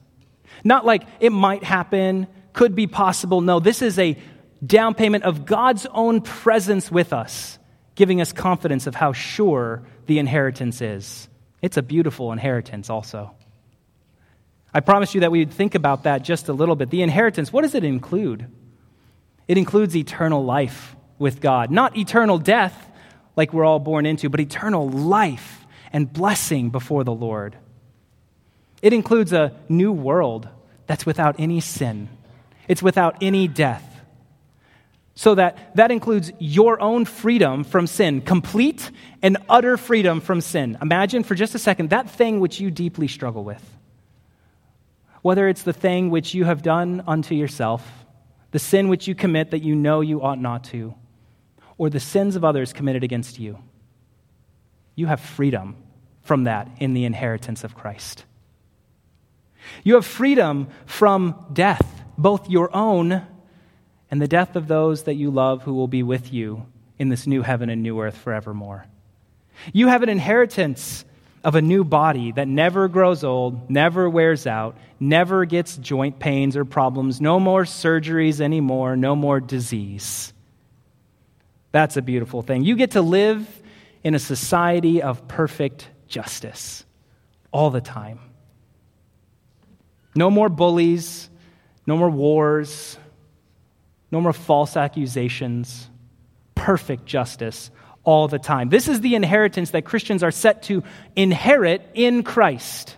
Not 0.64 0.86
like 0.86 1.04
it 1.20 1.32
might 1.32 1.64
happen, 1.64 2.28
could 2.54 2.76
be 2.76 2.88
possible. 2.88 3.42
No, 3.42 3.60
this 3.60 3.82
is 3.82 4.00
a 4.00 4.18
down 4.66 4.94
payment 4.96 5.24
of 5.24 5.46
God's 5.46 5.86
own 5.88 6.22
presence 6.22 6.90
with 6.90 7.14
us, 7.14 7.60
giving 7.96 8.22
us 8.22 8.32
confidence 8.32 8.88
of 8.88 8.96
how 8.96 9.14
sure 9.14 9.84
the 10.06 10.20
inheritance 10.20 10.82
is. 10.82 11.28
It's 11.62 11.78
a 11.78 11.82
beautiful 11.82 12.32
inheritance, 12.32 12.90
also. 12.90 13.32
I 14.76 14.82
promise 14.82 15.16
you 15.16 15.22
that 15.22 15.32
we 15.32 15.40
would 15.40 15.54
think 15.54 15.74
about 15.74 16.04
that 16.04 16.22
just 16.22 16.50
a 16.50 16.54
little 16.54 16.76
bit. 16.76 16.90
The 16.90 17.02
inheritance, 17.02 17.54
what 17.54 17.62
does 17.62 17.76
it 17.76 17.86
include? 17.86 18.46
It 19.48 19.58
includes 19.58 19.96
eternal 19.96 20.44
life 20.44 20.98
with 21.18 21.40
God. 21.40 21.72
Not 21.72 21.96
eternal 21.96 22.38
death, 22.38 22.76
like 23.38 23.54
we're 23.54 23.64
all 23.64 23.80
born 23.80 24.06
into, 24.06 24.28
but 24.28 24.42
eternal 24.42 24.90
life 24.90 25.66
and 25.94 26.12
blessing 26.12 26.72
before 26.72 27.06
the 27.06 27.14
Lord. 27.14 27.56
It 28.82 28.92
includes 28.92 29.32
a 29.32 29.54
new 29.70 29.94
world 29.94 30.50
that's 30.88 31.06
without 31.06 31.38
any 31.40 31.62
sin, 31.62 32.10
it's 32.68 32.84
without 32.84 33.16
any 33.22 33.48
death. 33.48 33.84
So 35.18 35.36
that 35.36 35.74
that 35.78 35.90
includes 35.90 36.34
your 36.38 36.82
own 36.82 37.06
freedom 37.06 37.64
from 37.64 37.88
sin, 37.88 38.20
complete 38.20 38.92
and 39.22 39.38
utter 39.48 39.78
freedom 39.78 40.20
from 40.20 40.42
sin. 40.42 40.78
Imagine 40.82 41.24
for 41.24 41.34
just 41.34 41.56
a 41.56 41.60
second 41.60 41.92
that 41.92 42.10
thing 42.10 42.42
which 42.42 42.60
you 42.60 42.70
deeply 42.70 43.08
struggle 43.08 43.46
with. 43.46 43.75
Whether 45.26 45.48
it's 45.48 45.64
the 45.64 45.74
thing 45.74 46.12
which 46.12 46.36
you 46.36 46.46
have 46.46 46.62
done 46.62 47.04
unto 47.08 47.34
yourself, 47.34 48.06
the 48.52 48.60
sin 48.60 48.90
which 48.90 49.08
you 49.08 49.16
commit 49.16 49.50
that 49.50 49.64
you 49.64 49.74
know 49.74 50.02
you 50.02 50.22
ought 50.22 50.40
not 50.40 50.66
to, 50.66 50.94
or 51.80 51.90
the 51.90 52.00
sins 52.00 52.36
of 52.36 52.46
others 52.46 52.74
committed 52.74 53.04
against 53.04 53.40
you. 53.40 53.58
You 54.94 55.08
have 55.08 55.20
freedom 55.20 55.78
from 56.22 56.44
that 56.44 56.70
in 56.78 56.94
the 56.94 57.06
inheritance 57.06 57.64
of 57.64 57.74
Christ. 57.74 58.24
You 59.84 59.96
have 59.96 60.06
freedom 60.06 60.68
from 60.86 61.44
death, 61.52 62.04
both 62.20 62.48
your 62.48 62.70
own 62.76 63.24
and 64.12 64.22
the 64.22 64.28
death 64.28 64.56
of 64.56 64.68
those 64.68 65.06
that 65.06 65.16
you 65.16 65.32
love 65.32 65.64
who 65.64 65.74
will 65.74 65.88
be 65.88 66.04
with 66.04 66.32
you 66.32 66.68
in 67.00 67.10
this 67.10 67.26
new 67.26 67.42
heaven 67.42 67.72
and 67.72 67.82
new 67.82 68.00
earth 68.00 68.16
forevermore. 68.16 68.86
You 69.74 69.88
have 69.88 70.04
an 70.04 70.10
inheritance 70.10 71.04
of 71.46 71.54
a 71.54 71.62
new 71.62 71.84
body 71.84 72.32
that 72.32 72.48
never 72.48 72.88
grows 72.88 73.24
old, 73.24 73.70
never 73.70 74.10
wears 74.10 74.48
out, 74.48 74.76
never 75.00 75.46
gets 75.46 75.78
joint 75.78 76.18
pains 76.18 76.58
or 76.58 76.66
problems, 76.66 77.22
no 77.22 77.40
more 77.40 77.66
surgeries 77.66 78.42
anymore, 78.42 78.96
no 78.96 79.16
more 79.16 79.40
disease. 79.40 80.34
That's 81.72 81.98
a 81.98 82.02
beautiful 82.02 82.42
thing. 82.42 82.64
You 82.64 82.76
get 82.76 82.92
to 82.92 83.02
live 83.04 83.48
in 84.04 84.16
a 84.16 84.20
society 84.20 85.04
of 85.04 85.28
perfect 85.28 85.88
justice 86.08 86.84
all 87.52 87.70
the 87.70 87.80
time. 87.82 88.20
No 90.16 90.32
more 90.32 90.50
bullies, 90.50 91.30
no 91.86 91.96
more 91.96 92.10
wars, 92.10 92.98
no 94.10 94.20
more 94.20 94.34
false 94.34 94.76
accusations, 94.76 95.92
perfect 96.56 97.06
justice 97.06 97.70
all 98.06 98.28
the 98.28 98.40
time. 98.40 98.70
This 98.70 98.88
is 98.88 99.02
the 99.02 99.16
inheritance 99.16 99.72
that 99.72 99.84
Christians 99.84 100.24
are 100.24 100.32
set 100.32 100.64
to 100.64 100.84
inherit 101.16 101.82
in 101.94 102.24
Christ. 102.24 102.96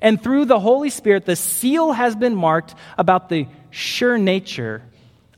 And 0.00 0.22
through 0.22 0.44
the 0.44 0.60
Holy 0.60 0.90
Spirit, 0.90 1.24
the 1.24 1.36
seal 1.36 1.92
has 1.92 2.14
been 2.14 2.36
marked 2.36 2.74
about 2.96 3.28
the 3.28 3.46
sure 3.70 4.18
nature 4.18 4.82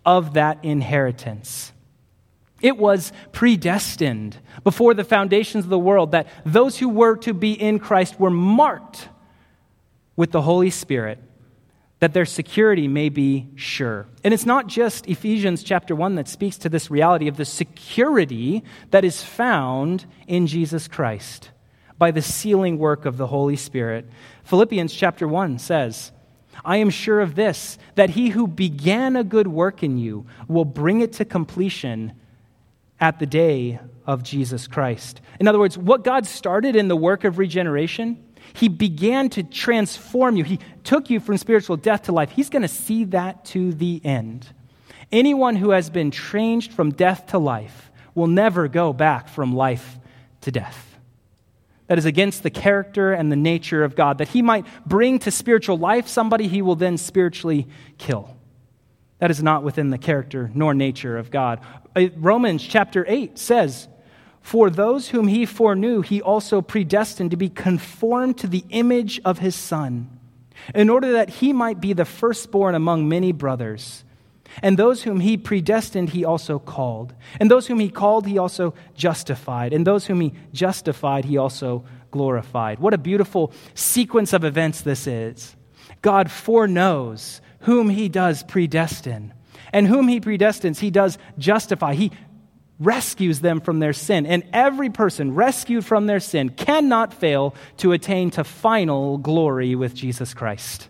of 0.05 0.35
that 0.35 0.65
inheritance. 0.65 1.73
It 2.61 2.77
was 2.77 3.13
predestined 3.33 4.37
before 4.65 4.95
the 4.95 5.05
foundations 5.05 5.65
of 5.65 5.71
the 5.71 5.79
world 5.79 6.11
that 6.11 6.27
those 6.45 6.77
who 6.77 6.89
were 6.89 7.17
to 7.19 7.33
be 7.33 7.53
in 7.53 7.79
Christ 7.79 8.19
were 8.19 8.31
marked 8.31 9.09
with 10.17 10.33
the 10.33 10.43
Holy 10.43 10.71
Spirit 10.71 11.21
that 12.01 12.15
their 12.15 12.25
security 12.25 12.87
may 12.87 13.09
be 13.09 13.49
sure. 13.57 14.07
And 14.23 14.33
it's 14.33 14.47
not 14.47 14.69
just 14.69 15.09
Ephesians 15.09 15.63
chapter 15.63 15.97
1 15.97 16.15
that 16.15 16.29
speaks 16.29 16.57
to 16.59 16.69
this 16.69 16.91
reality 16.91 17.29
of 17.29 17.37
the 17.37 17.45
security 17.45 18.63
that 18.91 19.05
is 19.05 19.23
found 19.23 20.07
in 20.27 20.47
Jesus 20.47 20.87
Christ 20.87 21.51
by 21.99 22.13
the 22.13 22.23
sealing 22.23 22.79
work 22.79 23.05
of 23.05 23.17
the 23.17 23.27
Holy 23.27 23.57
Spirit. 23.57 24.09
Philippians 24.45 24.95
chapter 24.95 25.27
1 25.27 25.59
says, 25.59 26.13
I 26.65 26.77
am 26.77 26.91
sure 26.91 27.21
of 27.21 27.35
this, 27.35 27.79
that 27.97 28.11
he 28.11 28.29
who 28.29 28.47
began 28.47 29.17
a 29.17 29.25
good 29.25 29.49
work 29.49 29.83
in 29.83 29.99
you 29.99 30.27
will 30.47 30.65
bring 30.65 31.01
it 31.01 31.15
to 31.15 31.25
completion 31.25 32.13
at 33.01 33.19
the 33.19 33.27
day 33.27 33.81
of 34.07 34.23
Jesus 34.23 34.67
Christ. 34.67 35.21
In 35.39 35.47
other 35.47 35.59
words, 35.59 35.79
what 35.79 36.05
God 36.05 36.27
started 36.27 36.75
in 36.75 36.89
the 36.89 36.97
work 36.97 37.25
of 37.25 37.39
regeneration, 37.39 38.23
he 38.55 38.69
began 38.69 39.29
to 39.31 39.43
transform 39.43 40.37
you. 40.37 40.45
He 40.45 40.59
took 40.85 41.11
you 41.11 41.21
from 41.21 41.37
spiritual 41.37 41.77
death 41.77 42.03
to 42.05 42.13
life. 42.13 42.31
He's 42.31 42.51
going 42.51 42.63
to 42.63 42.69
see 42.69 43.05
that 43.05 43.45
to 43.47 43.73
the 43.73 44.01
end. 44.05 44.49
Anyone 45.11 45.57
who 45.57 45.71
has 45.71 45.91
been 45.91 46.11
changed 46.11 46.73
from 46.73 46.91
death 46.91 47.29
to 47.29 47.39
life 47.39 47.91
will 48.15 48.27
never 48.27 48.69
go 48.69 48.93
back 48.93 49.29
from 49.29 49.55
life 49.55 49.99
to 50.43 50.51
death. 50.51 50.97
That 51.87 51.99
is 51.99 52.05
against 52.05 52.43
the 52.43 52.51
character 52.51 53.13
and 53.13 53.33
the 53.33 53.37
nature 53.37 53.83
of 53.83 53.97
God, 53.97 54.19
that 54.19 54.29
he 54.29 54.43
might 54.43 54.67
bring 54.85 55.19
to 55.21 55.31
spiritual 55.31 55.79
life 55.79 56.07
somebody 56.07 56.47
he 56.47 56.61
will 56.61 56.77
then 56.77 56.99
spiritually 56.99 57.67
kill. 57.97 58.37
That 59.21 59.31
is 59.31 59.43
not 59.43 59.63
within 59.63 59.91
the 59.91 59.99
character 59.99 60.51
nor 60.55 60.75
nature 60.75 61.17
of 61.17 61.31
God. 61.31 61.61
Uh, 61.97 62.09
Romans 62.17 62.63
chapter 62.63 63.05
8 63.09 63.39
says, 63.39 63.89
for 64.49 64.71
those 64.71 65.09
whom 65.09 65.29
he 65.29 65.45
foreknew, 65.45 66.01
he 66.01 66.23
also 66.23 66.63
predestined 66.63 67.33
to 67.33 67.37
be 67.37 67.51
conformed 67.51 68.39
to 68.39 68.47
the 68.47 68.65
image 68.71 69.21
of 69.23 69.41
his 69.41 69.55
Son, 69.55 70.09
in 70.75 70.89
order 70.89 71.13
that 71.13 71.29
he 71.29 71.53
might 71.53 71.83
be 71.83 71.93
the 71.93 72.07
firstborn 72.07 72.75
among 72.75 73.07
many 73.07 73.31
brothers. 73.31 74.05
And 74.63 74.79
those 74.79 75.03
whom 75.03 75.21
he 75.21 75.37
predestined, 75.37 76.09
he 76.09 76.25
also 76.25 76.59
called. 76.59 77.13
And 77.39 77.51
those 77.51 77.67
whom 77.67 77.79
he 77.79 77.91
called, 77.91 78.27
he 78.27 78.39
also 78.39 78.73
justified. 78.95 79.75
And 79.75 79.87
those 79.87 80.07
whom 80.07 80.23
he 80.23 80.33
justified, 80.55 81.27
he 81.27 81.37
also 81.37 81.85
glorified. 82.11 82.79
What 82.79 82.95
a 82.95 82.99
beautiful 82.99 83.53
sequence 83.75 84.33
of 84.33 84.45
events 84.45 84.81
this 84.81 85.07
is. 85.07 85.57
God 86.01 86.31
foreknows 86.31 87.43
whom 87.61 87.91
he 87.91 88.09
does 88.09 88.45
predestine. 88.45 89.35
And 89.75 89.87
whom 89.87 90.09
he 90.09 90.21
predestines, 90.21 90.79
he 90.79 90.91
does 90.91 91.19
justify. 91.37 91.93
He 91.93 92.13
rescues 92.79 93.41
them 93.41 93.61
from 93.61 93.81
their 93.81 93.93
sin. 93.93 94.25
And 94.27 94.45
every 94.53 94.91
person 94.91 95.35
rescued 95.35 95.85
from 95.85 96.07
their 96.07 96.21
sin 96.21 96.51
cannot 96.51 97.13
fail 97.13 97.55
to 97.79 97.93
attain 97.93 98.31
to 98.33 98.45
final 98.45 99.19
glory 99.19 99.75
with 99.75 99.95
Jesus 99.95 100.35
Christ. 100.35 100.89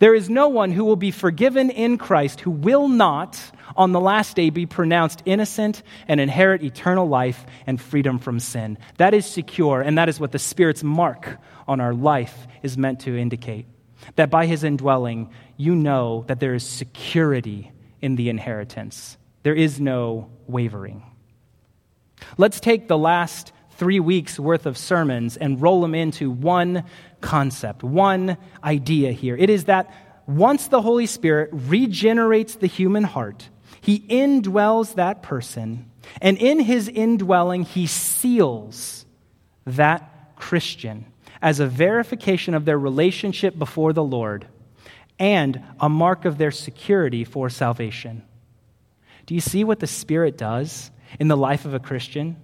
There 0.00 0.14
is 0.14 0.30
no 0.30 0.48
one 0.48 0.70
who 0.70 0.84
will 0.84 0.96
be 0.96 1.10
forgiven 1.10 1.70
in 1.70 1.98
Christ 1.98 2.40
who 2.40 2.52
will 2.52 2.88
not, 2.88 3.40
on 3.74 3.90
the 3.92 4.00
last 4.00 4.36
day, 4.36 4.50
be 4.50 4.64
pronounced 4.64 5.22
innocent 5.24 5.82
and 6.06 6.20
inherit 6.20 6.62
eternal 6.62 7.08
life 7.08 7.44
and 7.66 7.80
freedom 7.80 8.20
from 8.20 8.38
sin. 8.38 8.78
That 8.98 9.12
is 9.12 9.26
secure, 9.26 9.80
and 9.80 9.98
that 9.98 10.08
is 10.08 10.20
what 10.20 10.30
the 10.30 10.38
Spirit's 10.38 10.84
mark 10.84 11.38
on 11.66 11.80
our 11.80 11.94
life 11.94 12.46
is 12.62 12.78
meant 12.78 13.00
to 13.00 13.16
indicate. 13.16 13.66
that 14.16 14.30
by 14.30 14.46
his 14.46 14.64
indwelling, 14.64 15.30
you 15.56 15.74
know 15.74 16.24
that 16.28 16.40
there 16.40 16.54
is 16.54 16.64
security 16.64 17.72
in 18.00 18.16
the 18.16 18.28
inheritance. 18.28 19.17
There 19.42 19.54
is 19.54 19.80
no 19.80 20.30
wavering. 20.46 21.02
Let's 22.36 22.60
take 22.60 22.88
the 22.88 22.98
last 22.98 23.52
three 23.72 24.00
weeks 24.00 24.38
worth 24.38 24.66
of 24.66 24.76
sermons 24.76 25.36
and 25.36 25.62
roll 25.62 25.80
them 25.80 25.94
into 25.94 26.30
one 26.30 26.84
concept, 27.20 27.82
one 27.82 28.36
idea 28.62 29.12
here. 29.12 29.36
It 29.36 29.50
is 29.50 29.64
that 29.66 29.92
once 30.26 30.68
the 30.68 30.82
Holy 30.82 31.06
Spirit 31.06 31.50
regenerates 31.52 32.56
the 32.56 32.66
human 32.66 33.04
heart, 33.04 33.48
he 33.80 34.00
indwells 34.00 34.96
that 34.96 35.22
person, 35.22 35.90
and 36.20 36.36
in 36.38 36.58
his 36.60 36.88
indwelling, 36.88 37.62
he 37.62 37.86
seals 37.86 39.06
that 39.64 40.34
Christian 40.36 41.06
as 41.40 41.60
a 41.60 41.66
verification 41.66 42.54
of 42.54 42.64
their 42.64 42.78
relationship 42.78 43.58
before 43.58 43.92
the 43.92 44.02
Lord 44.02 44.46
and 45.18 45.62
a 45.80 45.88
mark 45.88 46.24
of 46.24 46.38
their 46.38 46.50
security 46.50 47.24
for 47.24 47.48
salvation. 47.48 48.22
Do 49.28 49.34
you 49.34 49.42
see 49.42 49.62
what 49.62 49.78
the 49.78 49.86
Spirit 49.86 50.38
does 50.38 50.90
in 51.20 51.28
the 51.28 51.36
life 51.36 51.66
of 51.66 51.74
a 51.74 51.78
Christian? 51.78 52.36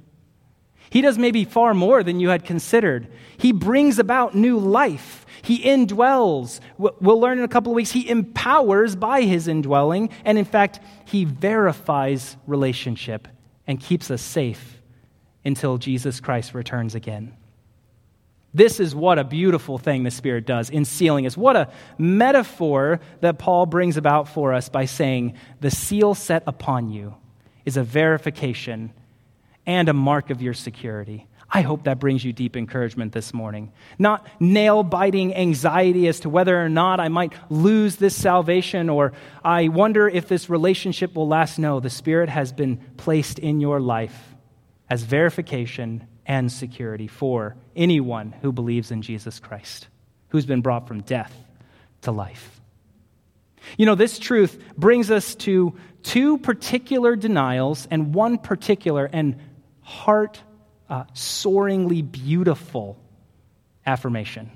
He 0.91 1.01
does 1.01 1.17
maybe 1.17 1.47
far 1.47 1.73
more 1.73 2.03
than 2.03 2.21
you 2.21 2.29
had 2.29 2.45
considered. 2.45 3.09
He 3.39 3.53
brings 3.53 3.99
about 3.99 4.35
new 4.35 4.59
life. 4.59 5.25
He 5.41 5.65
indwells. 5.65 6.61
We'll 6.77 7.19
learn 7.19 7.39
in 7.39 7.45
a 7.45 7.49
couple 7.49 7.73
of 7.73 7.77
weeks. 7.77 7.91
He 7.91 8.07
empowers 8.11 8.97
by 8.97 9.23
his 9.23 9.49
indwelling. 9.49 10.11
And 10.27 10.37
in 10.37 10.45
fact, 10.45 10.79
he 11.07 11.25
verifies 11.25 12.37
relationship 12.47 13.29
and 13.67 13.81
keeps 13.81 14.11
us 14.11 14.21
safe 14.21 14.83
until 15.43 15.79
Jesus 15.79 16.21
Christ 16.21 16.53
returns 16.53 16.95
again. 16.95 17.35
This 18.55 18.79
is 18.79 18.95
what 18.95 19.19
a 19.19 19.25
beautiful 19.25 19.79
thing 19.79 20.05
the 20.05 20.13
Spirit 20.13 20.47
does 20.47 20.71
in 20.71 20.85
sealing 20.85 21.27
us. 21.27 21.37
What 21.37 21.57
a 21.57 21.69
metaphor 21.99 23.01
that 23.21 23.39
Paul 23.39 23.67
brings 23.67 23.97
about 23.97 24.29
for 24.29 24.55
us 24.55 24.69
by 24.69 24.85
saying, 24.85 25.35
The 25.61 25.73
seal 25.73 26.15
set 26.15 26.45
upon 26.47 26.91
you 26.91 27.17
is 27.65 27.77
a 27.77 27.83
verification 27.83 28.93
and 29.67 29.89
a 29.89 29.93
mark 29.93 30.31
of 30.31 30.41
your 30.41 30.55
security. 30.55 31.27
I 31.51 31.63
hope 31.63 31.85
that 31.85 31.99
brings 31.99 32.25
you 32.25 32.33
deep 32.33 32.57
encouragement 32.57 33.13
this 33.13 33.35
morning. 33.35 33.73
Not 33.99 34.27
nail 34.39 34.83
biting 34.83 35.35
anxiety 35.35 36.07
as 36.09 36.21
to 36.21 36.29
whether 36.29 36.61
or 36.61 36.69
not 36.69 37.01
I 37.01 37.09
might 37.09 37.33
lose 37.51 37.97
this 37.97 38.17
salvation 38.17 38.89
or 38.89 39.13
I 39.45 39.69
wonder 39.69 40.09
if 40.09 40.29
this 40.29 40.49
relationship 40.49 41.15
will 41.15 41.29
last. 41.29 41.59
No, 41.59 41.81
the 41.81 41.91
Spirit 41.91 42.29
has 42.29 42.53
been 42.53 42.79
placed 42.97 43.39
in 43.39 43.61
your 43.61 43.81
life 43.81 44.35
as 44.89 45.03
verification 45.03 46.07
and 46.27 46.51
security 46.51 47.07
for 47.07 47.57
anyone 47.77 48.35
who 48.43 48.53
believes 48.53 48.91
in 48.91 49.03
Jesus 49.03 49.41
Christ, 49.41 49.89
who's 50.29 50.47
been 50.47 50.61
brought 50.61 50.89
from 50.89 51.03
death 51.03 51.35
to 52.03 52.13
life. 52.13 52.61
You 53.77 53.87
know, 53.87 53.95
this 53.95 54.19
truth 54.19 54.63
brings 54.77 55.11
us 55.11 55.35
to 55.37 55.75
two 56.03 56.39
particular 56.39 57.17
denials 57.17 57.89
and 57.91 58.15
one 58.15 58.39
particular 58.39 59.09
and 59.11 59.41
heart 59.81 60.41
uh, 60.89 61.05
soaringly 61.15 62.03
beautiful 62.11 62.99
affirmation. 63.87 64.51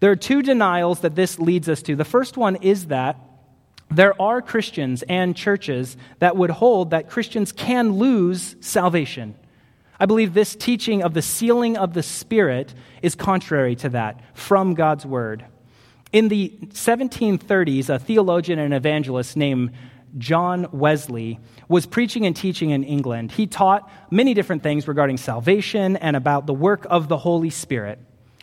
There 0.00 0.10
are 0.10 0.16
two 0.16 0.42
denials 0.42 1.00
that 1.00 1.14
this 1.14 1.38
leads 1.38 1.68
us 1.68 1.82
to. 1.82 1.96
The 1.96 2.04
first 2.04 2.36
one 2.36 2.56
is 2.56 2.86
that 2.86 3.18
there 3.90 4.20
are 4.20 4.42
Christians 4.42 5.02
and 5.08 5.36
churches 5.36 5.96
that 6.18 6.36
would 6.36 6.50
hold 6.50 6.90
that 6.90 7.10
Christians 7.10 7.52
can 7.52 7.92
lose 7.94 8.56
salvation. 8.60 9.34
I 9.98 10.06
believe 10.06 10.34
this 10.34 10.56
teaching 10.56 11.02
of 11.02 11.14
the 11.14 11.22
sealing 11.22 11.76
of 11.76 11.94
the 11.94 12.02
Spirit 12.02 12.74
is 13.02 13.14
contrary 13.14 13.76
to 13.76 13.88
that 13.90 14.20
from 14.34 14.74
God's 14.74 15.06
Word. 15.06 15.44
In 16.12 16.28
the 16.28 16.52
1730s, 16.68 17.88
a 17.88 17.98
theologian 17.98 18.58
and 18.58 18.74
evangelist 18.74 19.36
named 19.36 19.72
John 20.16 20.68
Wesley 20.72 21.40
was 21.68 21.86
preaching 21.86 22.24
and 22.24 22.36
teaching 22.36 22.70
in 22.70 22.84
England. 22.84 23.32
He 23.32 23.46
taught 23.46 23.90
many 24.10 24.34
different 24.34 24.62
things 24.62 24.86
regarding 24.86 25.16
salvation 25.16 25.96
and 25.96 26.16
about 26.16 26.46
the 26.46 26.54
work 26.54 26.86
of 26.88 27.08
the 27.08 27.16
Holy 27.16 27.50
Spirit. 27.50 27.98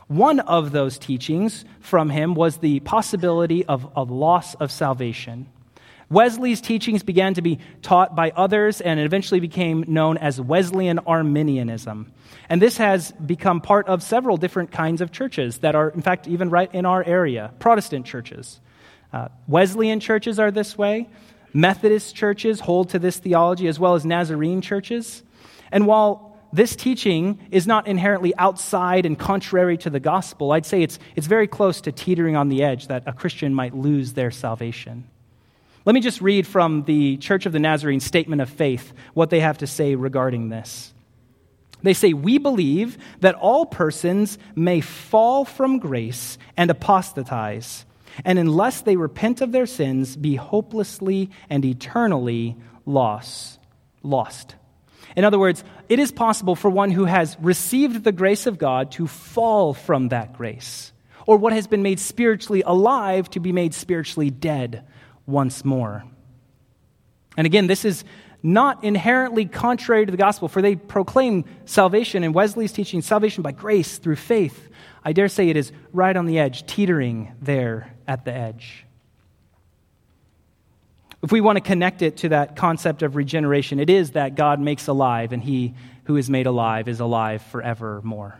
One 0.07 0.41
of 0.41 0.73
those 0.73 0.97
teachings 0.97 1.63
from 1.79 2.09
him 2.09 2.33
was 2.33 2.57
the 2.57 2.81
possibility 2.81 3.65
of 3.65 3.89
a 3.95 4.03
loss 4.03 4.55
of 4.55 4.69
salvation. 4.69 5.47
Wesley's 6.11 6.59
teachings 6.59 7.03
began 7.03 7.35
to 7.35 7.41
be 7.41 7.59
taught 7.81 8.15
by 8.15 8.31
others 8.35 8.81
and 8.81 8.99
it 8.99 9.05
eventually 9.05 9.39
became 9.39 9.85
known 9.87 10.17
as 10.17 10.39
Wesleyan 10.41 10.99
Arminianism. 10.99 12.11
And 12.49 12.61
this 12.61 12.77
has 12.77 13.13
become 13.13 13.61
part 13.61 13.87
of 13.87 14.03
several 14.03 14.35
different 14.35 14.71
kinds 14.71 14.99
of 14.99 15.13
churches 15.13 15.59
that 15.59 15.73
are, 15.73 15.89
in 15.89 16.01
fact, 16.01 16.27
even 16.27 16.49
right 16.49 16.69
in 16.75 16.85
our 16.85 17.01
area 17.01 17.53
Protestant 17.59 18.05
churches. 18.05 18.59
Uh, 19.13 19.29
Wesleyan 19.47 20.01
churches 20.01 20.37
are 20.37 20.51
this 20.51 20.77
way. 20.77 21.09
Methodist 21.53 22.13
churches 22.13 22.59
hold 22.59 22.89
to 22.89 22.99
this 22.99 23.17
theology, 23.17 23.67
as 23.67 23.79
well 23.79 23.95
as 23.95 24.05
Nazarene 24.05 24.61
churches. 24.61 25.23
And 25.71 25.87
while 25.87 26.37
this 26.51 26.75
teaching 26.75 27.39
is 27.51 27.67
not 27.67 27.87
inherently 27.87 28.33
outside 28.37 29.05
and 29.05 29.17
contrary 29.17 29.77
to 29.77 29.89
the 29.89 29.99
gospel, 29.99 30.51
I'd 30.51 30.65
say 30.65 30.81
it's, 30.81 30.99
it's 31.15 31.27
very 31.27 31.47
close 31.47 31.81
to 31.81 31.91
teetering 31.93 32.35
on 32.35 32.49
the 32.49 32.63
edge 32.63 32.87
that 32.87 33.03
a 33.05 33.13
Christian 33.13 33.53
might 33.53 33.73
lose 33.73 34.13
their 34.13 34.31
salvation. 34.31 35.07
Let 35.83 35.93
me 35.93 36.01
just 36.01 36.21
read 36.21 36.45
from 36.45 36.83
the 36.83 37.17
Church 37.17 37.47
of 37.47 37.53
the 37.53 37.59
Nazarene 37.59 38.01
statement 38.01 38.41
of 38.41 38.49
faith 38.49 38.93
what 39.15 39.31
they 39.31 39.39
have 39.39 39.59
to 39.59 39.67
say 39.67 39.95
regarding 39.95 40.49
this. 40.49 40.93
They 41.81 41.95
say, 41.95 42.13
We 42.13 42.37
believe 42.37 42.99
that 43.21 43.33
all 43.35 43.65
persons 43.65 44.37
may 44.55 44.81
fall 44.81 45.43
from 45.43 45.79
grace 45.79 46.37
and 46.55 46.69
apostatize, 46.69 47.85
and 48.23 48.37
unless 48.37 48.81
they 48.81 48.95
repent 48.95 49.41
of 49.41 49.51
their 49.51 49.65
sins, 49.65 50.15
be 50.15 50.35
hopelessly 50.35 51.31
and 51.49 51.65
eternally 51.65 52.57
lost. 52.85 53.59
lost. 54.03 54.55
In 55.15 55.23
other 55.23 55.39
words, 55.39 55.63
it 55.89 55.97
is 55.97 56.11
possible 56.11 56.55
for 56.55 56.69
one 56.69 56.91
who 56.91 57.05
has 57.05 57.35
received 57.41 58.03
the 58.03 58.11
grace 58.11 58.45
of 58.45 58.59
God 58.59 58.91
to 58.93 59.07
fall 59.07 59.73
from 59.73 60.09
that 60.09 60.33
grace, 60.33 60.93
or 61.25 61.37
what 61.37 61.53
has 61.53 61.65
been 61.65 61.81
made 61.81 61.99
spiritually 61.99 62.61
alive 62.63 63.29
to 63.31 63.39
be 63.39 63.51
made 63.51 63.73
spiritually 63.73 64.29
dead 64.29 64.85
once 65.31 65.65
more. 65.65 66.03
And 67.37 67.45
again, 67.45 67.67
this 67.67 67.85
is 67.85 68.03
not 68.43 68.83
inherently 68.83 69.45
contrary 69.45 70.05
to 70.05 70.11
the 70.11 70.17
gospel, 70.17 70.47
for 70.47 70.61
they 70.61 70.75
proclaim 70.75 71.45
salvation, 71.65 72.23
and 72.23 72.33
Wesley's 72.33 72.71
teaching 72.71 73.01
salvation 73.01 73.43
by 73.43 73.51
grace 73.51 73.97
through 73.97 74.15
faith. 74.15 74.69
I 75.03 75.13
dare 75.13 75.27
say 75.27 75.49
it 75.49 75.57
is 75.57 75.71
right 75.93 76.15
on 76.15 76.25
the 76.25 76.39
edge, 76.39 76.65
teetering 76.65 77.33
there 77.41 77.93
at 78.07 78.25
the 78.25 78.33
edge. 78.33 78.85
If 81.23 81.31
we 81.31 81.39
want 81.39 81.57
to 81.57 81.61
connect 81.61 82.01
it 82.01 82.17
to 82.17 82.29
that 82.29 82.55
concept 82.55 83.03
of 83.03 83.15
regeneration, 83.15 83.79
it 83.79 83.89
is 83.89 84.11
that 84.11 84.35
God 84.35 84.59
makes 84.59 84.87
alive, 84.87 85.33
and 85.33 85.43
he 85.43 85.75
who 86.05 86.17
is 86.17 86.29
made 86.29 86.47
alive 86.47 86.87
is 86.87 86.99
alive 86.99 87.43
forevermore. 87.43 88.39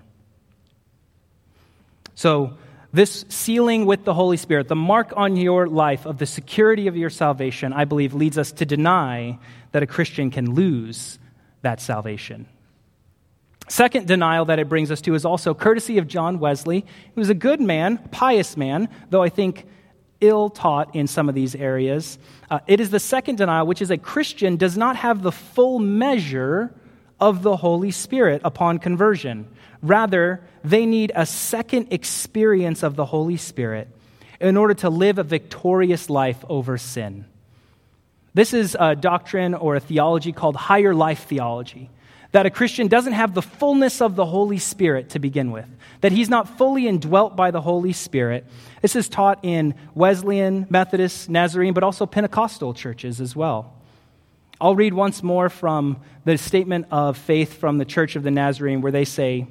So, 2.16 2.54
this 2.94 3.26
sealing 3.30 3.86
with 3.86 4.04
the 4.04 4.14
Holy 4.14 4.38
Spirit, 4.38 4.68
the 4.68 4.76
mark 4.76 5.14
on 5.16 5.36
your 5.38 5.68
life 5.68 6.06
of 6.06 6.18
the 6.18 6.26
security 6.26 6.88
of 6.88 6.98
your 6.98 7.10
salvation, 7.10 7.72
I 7.74 7.86
believe 7.86 8.14
leads 8.14 8.38
us 8.38 8.52
to 8.54 8.66
deny 8.66 9.40
that 9.72 9.84
a 9.84 9.88
Christian 9.88 10.30
can 10.30 10.54
lose 10.54 11.18
that 11.62 11.80
salvation. 11.80 12.48
Second 13.70 14.08
denial 14.08 14.46
that 14.46 14.60
it 14.60 14.68
brings 14.68 14.92
us 14.92 15.00
to 15.02 15.16
is 15.16 15.24
also 15.24 15.54
courtesy 15.54 15.98
of 15.98 16.08
John 16.08 16.40
Wesley, 16.40 16.86
who 17.16 17.22
was 17.22 17.30
a 17.30 17.34
good 17.34 17.62
man, 17.62 17.98
pious 18.12 18.58
man, 18.58 18.90
though 19.10 19.24
I 19.24 19.30
think 19.30 19.66
ill 20.20 20.50
taught 20.50 20.94
in 20.94 21.08
some 21.08 21.30
of 21.30 21.36
these 21.36 21.56
areas. 21.56 22.20
Uh, 22.50 22.60
it 22.68 22.82
is 22.82 22.90
the 22.90 23.00
second 23.00 23.38
denial, 23.38 23.66
which 23.66 23.82
is 23.82 23.90
a 23.90 23.98
Christian 23.98 24.58
does 24.58 24.78
not 24.78 24.98
have 24.98 25.22
the 25.22 25.32
full 25.32 25.80
measure 25.80 26.74
of 27.20 27.44
the 27.44 27.56
Holy 27.56 27.92
Spirit 27.92 28.42
upon 28.44 28.80
conversion. 28.80 29.48
Rather, 29.82 30.42
they 30.64 30.86
need 30.86 31.12
a 31.16 31.26
second 31.26 31.88
experience 31.92 32.84
of 32.84 32.96
the 32.96 33.06
Holy 33.06 33.38
Spirit 33.38 33.88
in 34.40 34.58
order 34.58 34.74
to 34.76 34.90
live 34.90 35.18
a 35.18 35.24
victorious 35.24 36.10
life 36.10 36.44
over 36.50 36.78
sin. 36.78 37.26
This 38.34 38.54
is 38.54 38.78
a 38.80 38.96
doctrine 38.96 39.54
or 39.54 39.76
a 39.76 39.80
theology 39.80 40.32
called 40.32 40.56
higher 40.56 40.94
life 40.94 41.24
theology. 41.24 41.90
That 42.32 42.46
a 42.46 42.50
Christian 42.50 42.88
doesn't 42.88 43.12
have 43.12 43.34
the 43.34 43.42
fullness 43.42 44.02
of 44.02 44.16
the 44.16 44.26
Holy 44.26 44.58
Spirit 44.58 45.10
to 45.10 45.20
begin 45.20 45.52
with, 45.52 45.66
that 46.00 46.14
he's 46.14 46.30
not 46.30 46.58
fully 46.58 46.88
indwelt 46.88 47.36
by 47.36 47.52
the 47.52 47.60
Holy 47.60 47.92
Spirit. 47.92 48.46
This 48.82 48.96
is 48.96 49.10
taught 49.10 49.40
in 49.44 49.76
Wesleyan, 49.96 50.66
Methodist, 50.70 51.30
Nazarene, 51.30 51.74
but 51.74 51.84
also 51.84 52.06
Pentecostal 52.06 52.74
churches 52.74 53.20
as 53.20 53.36
well. 53.36 53.74
I'll 54.62 54.76
read 54.78 54.94
once 54.94 55.22
more 55.22 55.50
from 55.50 56.00
the 56.24 56.38
statement 56.38 56.86
of 56.90 57.18
faith 57.18 57.60
from 57.60 57.80
the 57.80 57.86
Church 57.86 58.16
of 58.16 58.24
the 58.24 58.32
Nazarene, 58.32 58.80
where 58.80 58.94
they 58.94 59.06
say, 59.06 59.48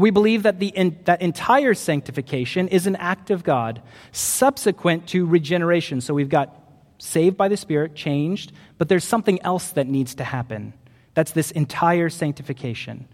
we 0.00 0.10
believe 0.10 0.44
that, 0.44 0.58
the, 0.58 0.72
that 1.04 1.20
entire 1.20 1.74
sanctification 1.74 2.68
is 2.68 2.86
an 2.86 2.96
act 2.96 3.30
of 3.30 3.44
God 3.44 3.82
subsequent 4.12 5.08
to 5.08 5.26
regeneration. 5.26 6.00
So 6.00 6.14
we've 6.14 6.28
got 6.28 6.56
saved 6.98 7.36
by 7.36 7.48
the 7.48 7.56
Spirit, 7.56 7.94
changed, 7.94 8.52
but 8.78 8.88
there's 8.88 9.04
something 9.04 9.42
else 9.42 9.70
that 9.72 9.86
needs 9.86 10.14
to 10.16 10.24
happen. 10.24 10.74
That's 11.14 11.32
this 11.32 11.50
entire 11.50 12.08
sanctification, 12.08 13.08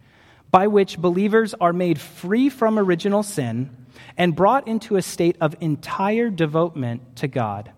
by 0.51 0.67
which 0.67 0.99
believers 0.99 1.55
are 1.55 1.73
made 1.73 2.01
free 2.01 2.49
from 2.49 2.79
original 2.79 3.23
sin 3.23 3.71
and 4.17 4.37
brought 4.37 4.69
into 4.69 4.97
a 4.97 5.03
state 5.03 5.37
of 5.41 5.57
entire 5.61 6.31
devotement 6.31 7.17
to 7.17 7.29
God, 7.29 7.71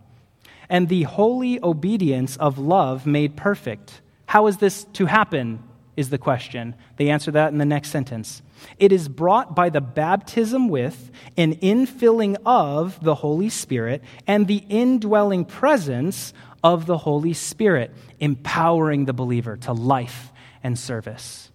and 0.68 0.88
the 0.88 1.04
holy 1.04 1.62
obedience 1.62 2.36
of 2.36 2.58
love 2.58 3.06
made 3.06 3.36
perfect. 3.36 4.00
How 4.26 4.48
is 4.48 4.58
this 4.58 4.84
to 4.94 5.06
happen? 5.06 5.62
Is 5.98 6.10
the 6.10 6.16
question. 6.16 6.76
They 6.94 7.10
answer 7.10 7.32
that 7.32 7.50
in 7.50 7.58
the 7.58 7.64
next 7.64 7.90
sentence. 7.90 8.40
It 8.78 8.92
is 8.92 9.08
brought 9.08 9.56
by 9.56 9.68
the 9.68 9.80
baptism 9.80 10.68
with 10.68 11.10
an 11.36 11.56
infilling 11.56 12.36
of 12.46 13.02
the 13.02 13.16
Holy 13.16 13.48
Spirit 13.48 14.04
and 14.24 14.46
the 14.46 14.62
indwelling 14.68 15.44
presence 15.44 16.32
of 16.62 16.86
the 16.86 16.98
Holy 16.98 17.32
Spirit, 17.32 17.90
empowering 18.20 19.06
the 19.06 19.12
believer 19.12 19.56
to 19.56 19.72
life 19.72 20.32
and 20.62 20.78
service. 20.78 21.50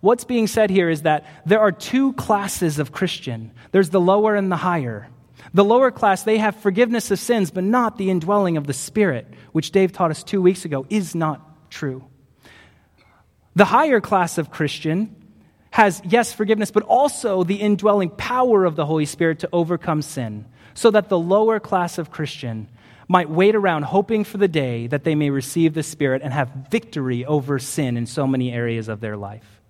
What's 0.00 0.22
being 0.22 0.46
said 0.46 0.70
here 0.70 0.88
is 0.88 1.02
that 1.02 1.26
there 1.44 1.58
are 1.58 1.72
two 1.72 2.12
classes 2.12 2.78
of 2.78 2.92
Christian 2.92 3.50
there's 3.72 3.90
the 3.90 4.00
lower 4.00 4.36
and 4.36 4.52
the 4.52 4.56
higher. 4.58 5.08
The 5.54 5.64
lower 5.64 5.90
class, 5.90 6.22
they 6.22 6.38
have 6.38 6.54
forgiveness 6.54 7.10
of 7.10 7.18
sins, 7.18 7.50
but 7.50 7.64
not 7.64 7.98
the 7.98 8.10
indwelling 8.10 8.56
of 8.56 8.68
the 8.68 8.74
Spirit, 8.74 9.26
which 9.50 9.72
Dave 9.72 9.90
taught 9.90 10.12
us 10.12 10.22
two 10.22 10.40
weeks 10.40 10.64
ago 10.64 10.86
is 10.88 11.16
not 11.16 11.68
true. 11.68 12.04
The 13.56 13.64
higher 13.64 14.00
class 14.00 14.38
of 14.38 14.50
Christian 14.50 15.14
has, 15.70 16.02
yes, 16.04 16.32
forgiveness, 16.32 16.70
but 16.70 16.82
also 16.84 17.44
the 17.44 17.56
indwelling 17.56 18.10
power 18.10 18.64
of 18.64 18.76
the 18.76 18.86
Holy 18.86 19.06
Spirit 19.06 19.40
to 19.40 19.48
overcome 19.52 20.02
sin, 20.02 20.46
so 20.74 20.90
that 20.90 21.08
the 21.08 21.18
lower 21.18 21.60
class 21.60 21.98
of 21.98 22.10
Christian 22.10 22.68
might 23.08 23.28
wait 23.28 23.56
around 23.56 23.82
hoping 23.82 24.22
for 24.22 24.38
the 24.38 24.48
day 24.48 24.86
that 24.86 25.02
they 25.02 25.16
may 25.16 25.30
receive 25.30 25.74
the 25.74 25.82
Spirit 25.82 26.22
and 26.22 26.32
have 26.32 26.48
victory 26.70 27.24
over 27.24 27.58
sin 27.58 27.96
in 27.96 28.06
so 28.06 28.26
many 28.26 28.52
areas 28.52 28.88
of 28.88 29.00
their 29.00 29.16
life. 29.16 29.60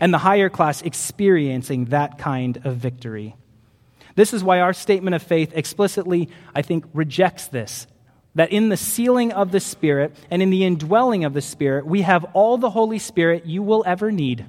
And 0.00 0.12
the 0.12 0.18
higher 0.18 0.48
class 0.48 0.82
experiencing 0.82 1.86
that 1.86 2.18
kind 2.18 2.60
of 2.64 2.76
victory. 2.76 3.36
This 4.16 4.34
is 4.34 4.42
why 4.42 4.60
our 4.60 4.72
statement 4.72 5.14
of 5.14 5.22
faith 5.22 5.52
explicitly, 5.54 6.28
I 6.54 6.62
think, 6.62 6.84
rejects 6.92 7.46
this. 7.48 7.86
That 8.36 8.52
in 8.52 8.68
the 8.68 8.76
sealing 8.76 9.32
of 9.32 9.50
the 9.50 9.60
Spirit 9.60 10.14
and 10.30 10.40
in 10.40 10.50
the 10.50 10.64
indwelling 10.64 11.24
of 11.24 11.34
the 11.34 11.40
Spirit, 11.42 11.86
we 11.86 12.02
have 12.02 12.24
all 12.34 12.58
the 12.58 12.70
Holy 12.70 12.98
Spirit 12.98 13.46
you 13.46 13.62
will 13.62 13.82
ever 13.86 14.12
need. 14.12 14.46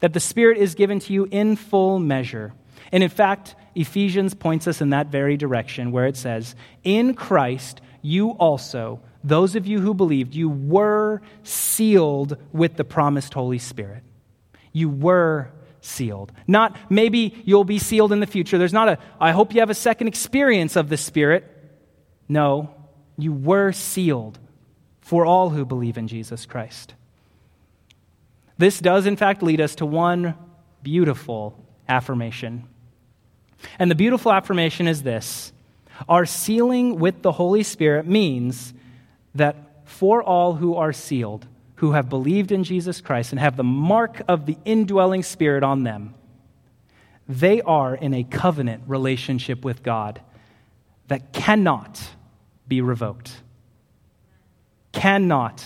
That 0.00 0.14
the 0.14 0.20
Spirit 0.20 0.58
is 0.58 0.74
given 0.74 1.00
to 1.00 1.12
you 1.12 1.28
in 1.30 1.56
full 1.56 1.98
measure. 1.98 2.54
And 2.90 3.02
in 3.02 3.10
fact, 3.10 3.54
Ephesians 3.74 4.34
points 4.34 4.66
us 4.66 4.80
in 4.80 4.90
that 4.90 5.08
very 5.08 5.36
direction 5.36 5.92
where 5.92 6.06
it 6.06 6.16
says, 6.16 6.54
In 6.84 7.14
Christ, 7.14 7.80
you 8.00 8.30
also, 8.30 9.00
those 9.24 9.56
of 9.56 9.66
you 9.66 9.80
who 9.80 9.92
believed, 9.92 10.34
you 10.34 10.48
were 10.48 11.20
sealed 11.42 12.36
with 12.52 12.76
the 12.76 12.84
promised 12.84 13.34
Holy 13.34 13.58
Spirit. 13.58 14.02
You 14.72 14.88
were 14.88 15.50
sealed. 15.80 16.32
Not 16.46 16.76
maybe 16.90 17.42
you'll 17.44 17.64
be 17.64 17.78
sealed 17.78 18.12
in 18.12 18.20
the 18.20 18.26
future. 18.26 18.58
There's 18.58 18.72
not 18.72 18.88
a, 18.88 18.98
I 19.20 19.32
hope 19.32 19.52
you 19.52 19.60
have 19.60 19.70
a 19.70 19.74
second 19.74 20.08
experience 20.08 20.76
of 20.76 20.88
the 20.88 20.96
Spirit. 20.96 21.54
No, 22.28 22.70
you 23.16 23.32
were 23.32 23.72
sealed 23.72 24.38
for 25.00 25.24
all 25.24 25.50
who 25.50 25.64
believe 25.64 25.96
in 25.96 26.08
Jesus 26.08 26.44
Christ. 26.46 26.94
This 28.58 28.80
does, 28.80 29.06
in 29.06 29.16
fact, 29.16 29.42
lead 29.42 29.60
us 29.60 29.76
to 29.76 29.86
one 29.86 30.34
beautiful 30.82 31.64
affirmation. 31.88 32.68
And 33.78 33.90
the 33.90 33.94
beautiful 33.94 34.32
affirmation 34.32 34.86
is 34.86 35.02
this 35.02 35.52
Our 36.08 36.26
sealing 36.26 36.98
with 36.98 37.22
the 37.22 37.32
Holy 37.32 37.62
Spirit 37.62 38.06
means 38.06 38.74
that 39.34 39.88
for 39.88 40.22
all 40.22 40.54
who 40.54 40.74
are 40.74 40.92
sealed, 40.92 41.46
who 41.76 41.92
have 41.92 42.08
believed 42.08 42.52
in 42.52 42.64
Jesus 42.64 43.00
Christ 43.00 43.32
and 43.32 43.40
have 43.40 43.56
the 43.56 43.64
mark 43.64 44.22
of 44.28 44.46
the 44.46 44.58
indwelling 44.64 45.22
Spirit 45.22 45.62
on 45.62 45.84
them, 45.84 46.14
they 47.28 47.62
are 47.62 47.94
in 47.94 48.12
a 48.12 48.24
covenant 48.24 48.82
relationship 48.86 49.64
with 49.64 49.82
God 49.82 50.20
that 51.06 51.32
cannot 51.32 52.00
be 52.68 52.80
revoked. 52.80 53.32
Cannot 54.92 55.64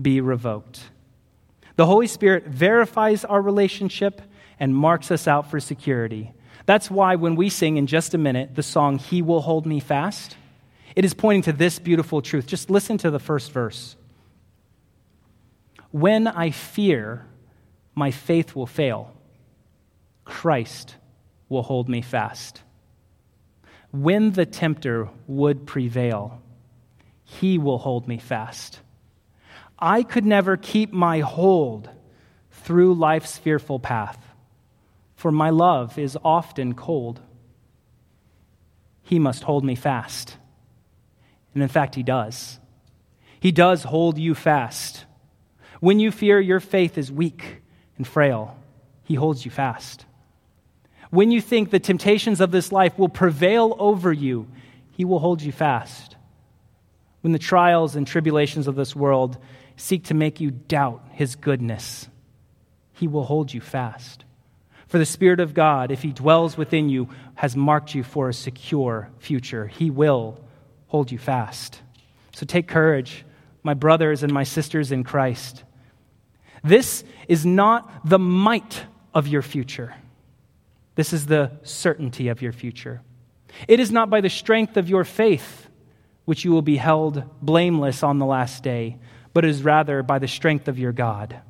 be 0.00 0.20
revoked. 0.20 0.80
The 1.76 1.86
Holy 1.86 2.06
Spirit 2.06 2.46
verifies 2.46 3.24
our 3.24 3.42
relationship 3.42 4.22
and 4.60 4.74
marks 4.74 5.10
us 5.10 5.26
out 5.26 5.50
for 5.50 5.58
security. 5.60 6.32
That's 6.66 6.90
why 6.90 7.16
when 7.16 7.36
we 7.36 7.48
sing 7.48 7.76
in 7.76 7.86
just 7.86 8.14
a 8.14 8.18
minute 8.18 8.54
the 8.54 8.62
song, 8.62 8.98
He 8.98 9.22
Will 9.22 9.40
Hold 9.40 9.66
Me 9.66 9.80
Fast, 9.80 10.36
it 10.96 11.04
is 11.04 11.14
pointing 11.14 11.42
to 11.42 11.52
this 11.52 11.78
beautiful 11.78 12.22
truth. 12.22 12.46
Just 12.46 12.70
listen 12.70 12.98
to 12.98 13.10
the 13.10 13.18
first 13.18 13.50
verse. 13.50 13.96
When 15.90 16.26
I 16.26 16.50
fear 16.50 17.26
my 17.94 18.10
faith 18.10 18.54
will 18.54 18.66
fail, 18.66 19.12
Christ 20.24 20.96
will 21.48 21.62
hold 21.62 21.88
me 21.88 22.02
fast. 22.02 22.62
When 23.92 24.32
the 24.32 24.46
tempter 24.46 25.08
would 25.26 25.66
prevail, 25.66 26.42
he 27.24 27.58
will 27.58 27.78
hold 27.78 28.06
me 28.06 28.18
fast. 28.18 28.80
I 29.78 30.02
could 30.02 30.24
never 30.24 30.56
keep 30.56 30.92
my 30.92 31.20
hold 31.20 31.90
through 32.50 32.94
life's 32.94 33.36
fearful 33.36 33.78
path 33.78 34.18
for 35.24 35.32
my 35.32 35.48
love 35.48 35.96
is 35.98 36.18
often 36.22 36.74
cold. 36.74 37.18
He 39.04 39.18
must 39.18 39.42
hold 39.42 39.64
me 39.64 39.74
fast. 39.74 40.36
And 41.54 41.62
in 41.62 41.68
fact, 41.70 41.94
He 41.94 42.02
does. 42.02 42.58
He 43.40 43.50
does 43.50 43.84
hold 43.84 44.18
you 44.18 44.34
fast. 44.34 45.06
When 45.80 45.98
you 45.98 46.10
fear 46.10 46.38
your 46.38 46.60
faith 46.60 46.98
is 46.98 47.10
weak 47.10 47.62
and 47.96 48.06
frail, 48.06 48.54
He 49.04 49.14
holds 49.14 49.46
you 49.46 49.50
fast. 49.50 50.04
When 51.08 51.30
you 51.30 51.40
think 51.40 51.70
the 51.70 51.80
temptations 51.80 52.42
of 52.42 52.50
this 52.50 52.70
life 52.70 52.98
will 52.98 53.08
prevail 53.08 53.74
over 53.78 54.12
you, 54.12 54.46
He 54.90 55.06
will 55.06 55.20
hold 55.20 55.40
you 55.40 55.52
fast. 55.52 56.13
When 57.24 57.32
the 57.32 57.38
trials 57.38 57.96
and 57.96 58.06
tribulations 58.06 58.68
of 58.68 58.76
this 58.76 58.94
world 58.94 59.38
seek 59.78 60.04
to 60.04 60.14
make 60.14 60.42
you 60.42 60.50
doubt 60.50 61.02
His 61.12 61.36
goodness, 61.36 62.06
He 62.92 63.08
will 63.08 63.24
hold 63.24 63.50
you 63.50 63.62
fast. 63.62 64.26
For 64.88 64.98
the 64.98 65.06
Spirit 65.06 65.40
of 65.40 65.54
God, 65.54 65.90
if 65.90 66.02
He 66.02 66.12
dwells 66.12 66.58
within 66.58 66.90
you, 66.90 67.08
has 67.36 67.56
marked 67.56 67.94
you 67.94 68.02
for 68.02 68.28
a 68.28 68.34
secure 68.34 69.08
future. 69.20 69.66
He 69.66 69.90
will 69.90 70.38
hold 70.88 71.10
you 71.10 71.16
fast. 71.16 71.80
So 72.34 72.44
take 72.44 72.68
courage, 72.68 73.24
my 73.62 73.72
brothers 73.72 74.22
and 74.22 74.30
my 74.30 74.44
sisters 74.44 74.92
in 74.92 75.02
Christ. 75.02 75.64
This 76.62 77.04
is 77.26 77.46
not 77.46 78.06
the 78.06 78.18
might 78.18 78.84
of 79.14 79.28
your 79.28 79.40
future, 79.40 79.94
this 80.94 81.14
is 81.14 81.24
the 81.24 81.52
certainty 81.62 82.28
of 82.28 82.42
your 82.42 82.52
future. 82.52 83.00
It 83.66 83.80
is 83.80 83.90
not 83.90 84.10
by 84.10 84.20
the 84.20 84.28
strength 84.28 84.76
of 84.76 84.90
your 84.90 85.04
faith 85.04 85.63
which 86.24 86.44
you 86.44 86.50
will 86.50 86.62
be 86.62 86.76
held 86.76 87.24
blameless 87.42 88.02
on 88.02 88.18
the 88.18 88.26
last 88.26 88.62
day, 88.62 88.98
but 89.32 89.44
is 89.44 89.62
rather 89.62 90.02
by 90.02 90.18
the 90.18 90.28
strength 90.28 90.68
of 90.68 90.78
your 90.78 90.92
God. 90.92 91.40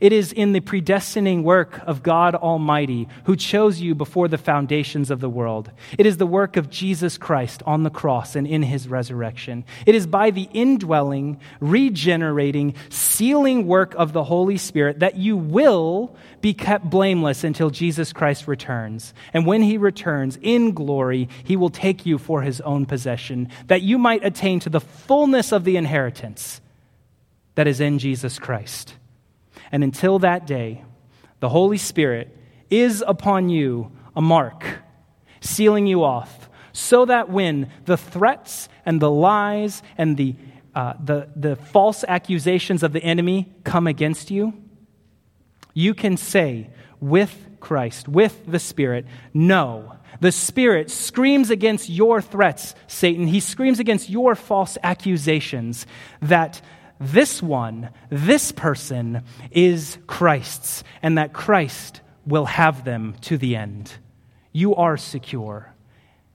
It 0.00 0.12
is 0.12 0.32
in 0.32 0.52
the 0.52 0.60
predestining 0.60 1.42
work 1.42 1.80
of 1.86 2.02
God 2.02 2.34
Almighty 2.34 3.08
who 3.24 3.36
chose 3.36 3.80
you 3.80 3.94
before 3.94 4.28
the 4.28 4.38
foundations 4.38 5.10
of 5.10 5.20
the 5.20 5.30
world. 5.30 5.70
It 5.98 6.06
is 6.06 6.16
the 6.16 6.26
work 6.26 6.56
of 6.56 6.70
Jesus 6.70 7.18
Christ 7.18 7.62
on 7.66 7.82
the 7.82 7.90
cross 7.90 8.36
and 8.36 8.46
in 8.46 8.62
his 8.62 8.88
resurrection. 8.88 9.64
It 9.86 9.94
is 9.94 10.06
by 10.06 10.30
the 10.30 10.48
indwelling, 10.52 11.40
regenerating, 11.60 12.74
sealing 12.88 13.66
work 13.66 13.94
of 13.94 14.12
the 14.12 14.24
Holy 14.24 14.56
Spirit 14.56 15.00
that 15.00 15.16
you 15.16 15.36
will 15.36 16.14
be 16.40 16.54
kept 16.54 16.88
blameless 16.88 17.44
until 17.44 17.70
Jesus 17.70 18.12
Christ 18.12 18.48
returns. 18.48 19.12
And 19.32 19.46
when 19.46 19.62
he 19.62 19.76
returns 19.76 20.38
in 20.40 20.72
glory, 20.72 21.28
he 21.44 21.56
will 21.56 21.70
take 21.70 22.06
you 22.06 22.18
for 22.18 22.42
his 22.42 22.60
own 22.62 22.86
possession, 22.86 23.48
that 23.66 23.82
you 23.82 23.98
might 23.98 24.24
attain 24.24 24.60
to 24.60 24.70
the 24.70 24.80
fullness 24.80 25.52
of 25.52 25.64
the 25.64 25.76
inheritance 25.76 26.60
that 27.54 27.66
is 27.66 27.80
in 27.80 27.98
Jesus 27.98 28.38
Christ. 28.38 28.94
And 29.72 29.84
until 29.84 30.18
that 30.20 30.46
day, 30.46 30.84
the 31.40 31.48
Holy 31.48 31.78
Spirit 31.78 32.36
is 32.68 33.02
upon 33.06 33.48
you 33.48 33.92
a 34.14 34.20
mark, 34.20 34.64
sealing 35.40 35.86
you 35.86 36.04
off, 36.04 36.48
so 36.72 37.04
that 37.04 37.30
when 37.30 37.70
the 37.84 37.96
threats 37.96 38.68
and 38.84 39.00
the 39.00 39.10
lies 39.10 39.82
and 39.98 40.16
the, 40.16 40.36
uh, 40.74 40.94
the, 41.02 41.28
the 41.34 41.56
false 41.56 42.04
accusations 42.06 42.82
of 42.82 42.92
the 42.92 43.02
enemy 43.02 43.52
come 43.64 43.86
against 43.86 44.30
you, 44.30 44.52
you 45.74 45.94
can 45.94 46.16
say 46.16 46.70
with 47.00 47.48
Christ, 47.60 48.08
with 48.08 48.44
the 48.46 48.58
Spirit, 48.58 49.06
no. 49.32 49.96
The 50.20 50.32
Spirit 50.32 50.90
screams 50.90 51.50
against 51.50 51.88
your 51.88 52.20
threats, 52.20 52.74
Satan. 52.86 53.26
He 53.26 53.40
screams 53.40 53.78
against 53.78 54.10
your 54.10 54.34
false 54.34 54.76
accusations 54.82 55.86
that 56.20 56.60
this 57.00 57.42
one, 57.42 57.90
this 58.10 58.52
person, 58.52 59.24
is 59.50 59.98
Christ's, 60.06 60.84
and 61.02 61.16
that 61.18 61.32
Christ 61.32 62.02
will 62.26 62.44
have 62.44 62.84
them 62.84 63.16
to 63.22 63.38
the 63.38 63.56
end. 63.56 63.92
You 64.52 64.74
are 64.74 64.96
secure 64.96 65.72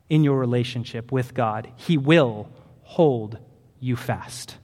in 0.10 0.24
your 0.24 0.40
relationship 0.40 1.12
with 1.12 1.34
God. 1.34 1.72
He 1.76 1.98
will 1.98 2.50
hold 2.82 3.38
you 3.80 3.96
fast. 3.96 4.58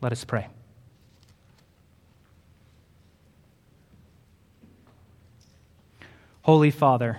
Let 0.00 0.12
us 0.12 0.24
pray. 0.24 0.48
Holy 6.42 6.70
Father, 6.70 7.18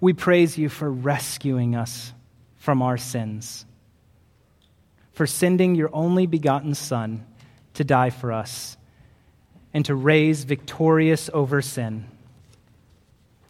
we 0.00 0.14
praise 0.14 0.56
you 0.56 0.70
for 0.70 0.90
rescuing 0.90 1.76
us 1.76 2.14
from 2.56 2.80
our 2.80 2.96
sins, 2.96 3.66
for 5.16 5.26
sending 5.26 5.74
your 5.74 5.88
only 5.94 6.26
begotten 6.26 6.74
Son 6.74 7.24
to 7.72 7.82
die 7.82 8.10
for 8.10 8.32
us 8.32 8.76
and 9.72 9.82
to 9.86 9.94
raise 9.94 10.44
victorious 10.44 11.30
over 11.32 11.62
sin. 11.62 12.06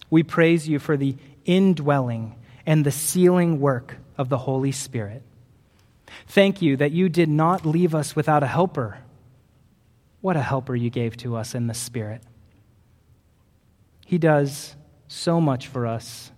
We 0.08 0.22
praise 0.22 0.68
you 0.68 0.78
for 0.78 0.96
the 0.96 1.16
indwelling 1.44 2.36
and 2.66 2.86
the 2.86 2.92
sealing 2.92 3.58
work 3.60 3.96
of 4.16 4.28
the 4.28 4.38
Holy 4.38 4.70
Spirit. 4.70 5.22
Thank 6.28 6.62
you 6.62 6.76
that 6.76 6.92
you 6.92 7.08
did 7.08 7.28
not 7.28 7.66
leave 7.66 7.96
us 7.96 8.14
without 8.14 8.44
a 8.44 8.46
helper. 8.46 8.98
What 10.20 10.36
a 10.36 10.42
helper 10.42 10.76
you 10.76 10.88
gave 10.88 11.16
to 11.18 11.34
us 11.34 11.52
in 11.52 11.66
the 11.66 11.74
Spirit. 11.74 12.22
He 14.06 14.18
does 14.18 14.76
so 15.08 15.40
much 15.40 15.66
for 15.66 15.84
us, 15.84 16.30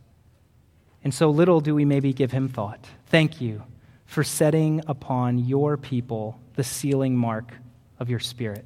and 1.04 1.12
so 1.12 1.28
little 1.28 1.60
do 1.60 1.74
we 1.74 1.84
maybe 1.84 2.14
give 2.14 2.32
him 2.32 2.48
thought. 2.48 2.86
Thank 3.08 3.42
you 3.42 3.62
for 4.08 4.24
setting 4.24 4.82
upon 4.86 5.38
your 5.38 5.76
people 5.76 6.40
the 6.54 6.64
sealing 6.64 7.14
mark 7.14 7.52
of 8.00 8.08
your 8.08 8.18
Spirit. 8.18 8.64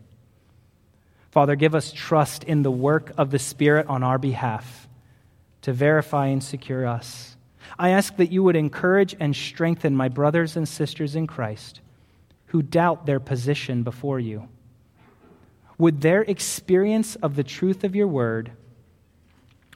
Father, 1.32 1.56
give 1.56 1.74
us 1.74 1.92
trust 1.92 2.44
in 2.44 2.62
the 2.62 2.70
work 2.70 3.12
of 3.18 3.32
the 3.32 3.40
Spirit 3.40 3.88
on 3.88 4.04
our 4.04 4.18
behalf 4.18 4.88
to 5.62 5.72
verify 5.72 6.28
and 6.28 6.44
secure 6.44 6.86
us. 6.86 7.36
I 7.76 7.90
ask 7.90 8.16
that 8.16 8.30
you 8.30 8.44
would 8.44 8.54
encourage 8.54 9.16
and 9.18 9.34
strengthen 9.34 9.96
my 9.96 10.08
brothers 10.08 10.56
and 10.56 10.68
sisters 10.68 11.16
in 11.16 11.26
Christ 11.26 11.80
who 12.46 12.62
doubt 12.62 13.04
their 13.04 13.20
position 13.20 13.82
before 13.82 14.20
you. 14.20 14.48
Would 15.76 16.02
their 16.02 16.22
experience 16.22 17.16
of 17.16 17.34
the 17.34 17.42
truth 17.42 17.82
of 17.82 17.96
your 17.96 18.06
word, 18.06 18.52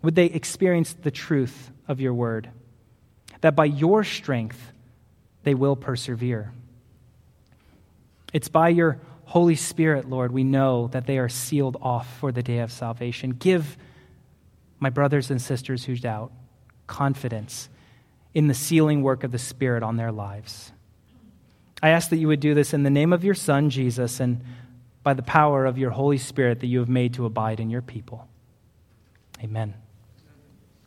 would 0.01 0.15
they 0.15 0.27
experience 0.27 0.93
the 0.93 1.11
truth 1.11 1.73
of 1.89 2.01
your 2.01 2.15
word? 2.15 2.51
That 3.41 3.57
by 3.57 3.65
your 3.65 4.05
strength 4.05 4.73
they 5.47 5.55
will 5.55 5.77
persevere. 5.77 6.53
It's 8.33 8.49
by 8.49 8.71
your 8.71 8.99
Holy 9.27 9.55
Spirit, 9.55 10.11
Lord, 10.11 10.33
we 10.33 10.43
know 10.43 10.89
that 10.89 11.07
they 11.07 11.19
are 11.19 11.29
sealed 11.29 11.77
off 11.81 12.19
for 12.19 12.33
the 12.33 12.43
day 12.43 12.59
of 12.59 12.73
salvation. 12.73 13.31
Give 13.31 13.77
my 14.81 14.91
brothers 14.91 15.31
and 15.31 15.41
sisters 15.41 15.85
who 15.85 15.95
doubt 15.95 16.33
confidence 16.89 17.69
in 18.35 18.49
the 18.49 18.55
sealing 18.55 19.03
work 19.03 19.23
of 19.23 19.31
the 19.31 19.39
Spirit 19.39 19.85
on 19.85 19.97
their 19.97 20.11
lives. 20.11 20.73
I 21.81 21.91
ask 21.91 22.11
that 22.11 22.17
you 22.17 22.27
would 22.27 22.41
do 22.41 22.53
this 22.53 22.75
in 22.75 22.83
the 22.83 22.91
name 22.91 23.13
of 23.13 23.23
your 23.23 23.35
Son, 23.35 23.71
Jesus, 23.71 24.19
and 24.19 24.43
by 25.05 25.15
the 25.15 25.23
power 25.23 25.65
of 25.65 25.79
your 25.79 25.91
Holy 25.91 26.19
Spirit 26.19 26.59
that 26.59 26.67
you 26.67 26.81
have 26.81 26.89
made 26.89 27.15
to 27.15 27.25
abide 27.25 27.61
in 27.61 27.71
your 27.71 27.83
people. 27.83 28.27
Amen. 29.45 29.75